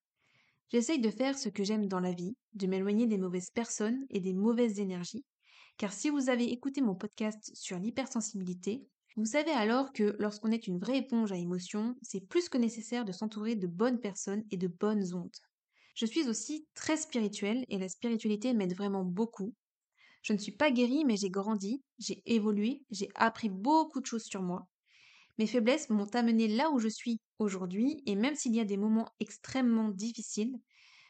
J'essaye 0.70 1.00
de 1.00 1.10
faire 1.10 1.38
ce 1.38 1.50
que 1.50 1.64
j'aime 1.64 1.88
dans 1.88 2.00
la 2.00 2.12
vie, 2.12 2.36
de 2.54 2.68
m'éloigner 2.68 3.08
des 3.08 3.18
mauvaises 3.18 3.50
personnes 3.50 4.06
et 4.10 4.20
des 4.20 4.34
mauvaises 4.34 4.80
énergies, 4.80 5.26
car 5.78 5.92
si 5.92 6.10
vous 6.10 6.30
avez 6.30 6.52
écouté 6.52 6.82
mon 6.82 6.96
podcast 6.96 7.52
sur 7.56 7.80
l'hypersensibilité, 7.80 8.88
vous 9.16 9.26
savez 9.26 9.52
alors 9.52 9.94
que 9.94 10.16
lorsqu'on 10.20 10.52
est 10.52 10.68
une 10.68 10.80
vraie 10.80 10.98
éponge 10.98 11.32
à 11.32 11.38
émotions, 11.38 11.96
c'est 12.02 12.28
plus 12.28 12.50
que 12.50 12.58
nécessaire 12.58 13.06
de 13.06 13.12
s'entourer 13.12 13.56
de 13.56 13.68
bonnes 13.68 14.00
personnes 14.00 14.44
et 14.52 14.58
de 14.58 14.68
bonnes 14.68 15.14
ondes. 15.14 15.38
Je 15.96 16.06
suis 16.08 16.28
aussi 16.28 16.68
très 16.74 16.98
spirituelle 16.98 17.66
et 17.70 17.78
la 17.78 17.90
spiritualité 17.90 18.54
m'aide 18.54 18.76
vraiment 18.76 19.04
beaucoup, 19.04 19.54
je 20.24 20.34
ne 20.34 20.38
suis 20.38 20.54
pas 20.54 20.72
guérie, 20.72 21.04
mais 21.06 21.18
j'ai 21.18 21.30
grandi, 21.30 21.84
j'ai 22.00 22.24
évolué, 22.26 22.84
j'ai 22.90 23.10
appris 23.16 23.50
beaucoup 23.50 24.00
de 24.00 24.06
choses 24.06 24.24
sur 24.24 24.42
moi. 24.42 24.68
Mes 25.38 25.48
faiblesses 25.48 25.90
m'ont 25.90 26.10
amené 26.14 26.48
là 26.48 26.72
où 26.72 26.80
je 26.80 26.88
suis 26.88 27.20
aujourd'hui 27.40 28.02
et 28.06 28.16
même 28.16 28.36
s'il 28.36 28.56
y 28.56 28.60
a 28.60 28.66
des 28.66 28.78
moments 28.78 29.10
extrêmement 29.20 29.90
difficiles, 29.90 30.56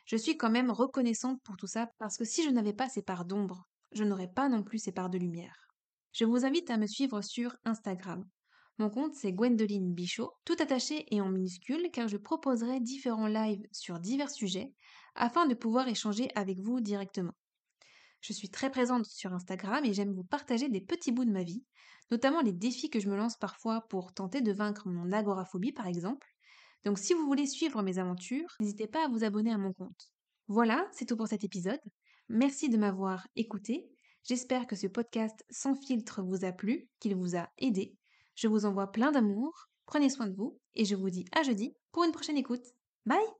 je 0.05 0.17
suis 0.17 0.35
quand 0.35 0.49
même 0.49 0.71
reconnaissante 0.71 1.41
pour 1.43 1.57
tout 1.57 1.67
ça 1.67 1.91
parce 1.99 2.17
que 2.17 2.25
si 2.25 2.43
je 2.43 2.49
n'avais 2.49 2.73
pas 2.73 2.89
ces 2.89 3.03
parts 3.03 3.25
d'ombre, 3.25 3.67
je 3.91 4.03
n'aurais 4.03 4.31
pas 4.31 4.49
non 4.49 4.63
plus 4.63 4.79
ces 4.79 4.91
parts 4.91 5.09
de 5.09 5.19
lumière. 5.19 5.55
Je 6.11 6.25
vous 6.25 6.45
invite 6.45 6.71
à 6.71 6.77
me 6.77 6.87
suivre 6.87 7.21
sur 7.21 7.55
Instagram. 7.65 8.27
Mon 8.79 8.89
compte 8.89 9.13
c'est 9.13 9.33
Gwendoline 9.33 9.93
Bichot, 9.93 10.31
tout 10.45 10.55
attaché 10.59 11.05
et 11.13 11.21
en 11.21 11.29
minuscule 11.29 11.91
car 11.91 12.07
je 12.07 12.17
proposerai 12.17 12.79
différents 12.79 13.27
lives 13.27 13.67
sur 13.71 13.99
divers 13.99 14.31
sujets 14.31 14.73
afin 15.15 15.45
de 15.45 15.53
pouvoir 15.53 15.87
échanger 15.87 16.29
avec 16.35 16.59
vous 16.59 16.79
directement. 16.79 17.33
Je 18.23 18.31
suis 18.31 18.49
très 18.49 18.71
présente 18.71 19.05
sur 19.05 19.33
Instagram 19.33 19.83
et 19.83 19.93
j'aime 19.93 20.13
vous 20.13 20.23
partager 20.23 20.69
des 20.69 20.79
petits 20.79 21.11
bouts 21.11 21.25
de 21.25 21.31
ma 21.31 21.43
vie, 21.43 21.61
notamment 22.09 22.39
les 22.39 22.53
défis 22.53 22.89
que 22.89 23.01
je 23.01 23.09
me 23.09 23.17
lance 23.17 23.35
parfois 23.35 23.81
pour 23.89 24.13
tenter 24.13 24.39
de 24.39 24.53
vaincre 24.53 24.87
mon 24.87 25.11
agoraphobie 25.11 25.73
par 25.73 25.87
exemple. 25.87 26.25
Donc 26.85 26.99
si 26.99 27.13
vous 27.13 27.25
voulez 27.25 27.45
suivre 27.45 27.81
mes 27.81 27.99
aventures, 27.99 28.55
n'hésitez 28.61 28.87
pas 28.87 29.03
à 29.03 29.07
vous 29.09 29.25
abonner 29.25 29.51
à 29.51 29.57
mon 29.57 29.73
compte. 29.73 30.09
Voilà, 30.47 30.87
c'est 30.93 31.05
tout 31.05 31.17
pour 31.17 31.27
cet 31.27 31.43
épisode. 31.43 31.81
Merci 32.29 32.69
de 32.69 32.77
m'avoir 32.77 33.27
écouté. 33.35 33.89
J'espère 34.23 34.67
que 34.67 34.77
ce 34.77 34.87
podcast 34.87 35.43
sans 35.49 35.75
filtre 35.75 36.21
vous 36.23 36.45
a 36.45 36.53
plu, 36.53 36.87
qu'il 37.01 37.15
vous 37.15 37.35
a 37.35 37.49
aidé. 37.57 37.93
Je 38.35 38.47
vous 38.47 38.63
envoie 38.65 38.89
plein 38.93 39.11
d'amour, 39.11 39.67
prenez 39.85 40.09
soin 40.09 40.27
de 40.27 40.35
vous 40.35 40.57
et 40.75 40.85
je 40.85 40.95
vous 40.95 41.09
dis 41.09 41.25
à 41.33 41.43
jeudi 41.43 41.75
pour 41.91 42.05
une 42.05 42.13
prochaine 42.13 42.37
écoute. 42.37 42.63
Bye 43.05 43.19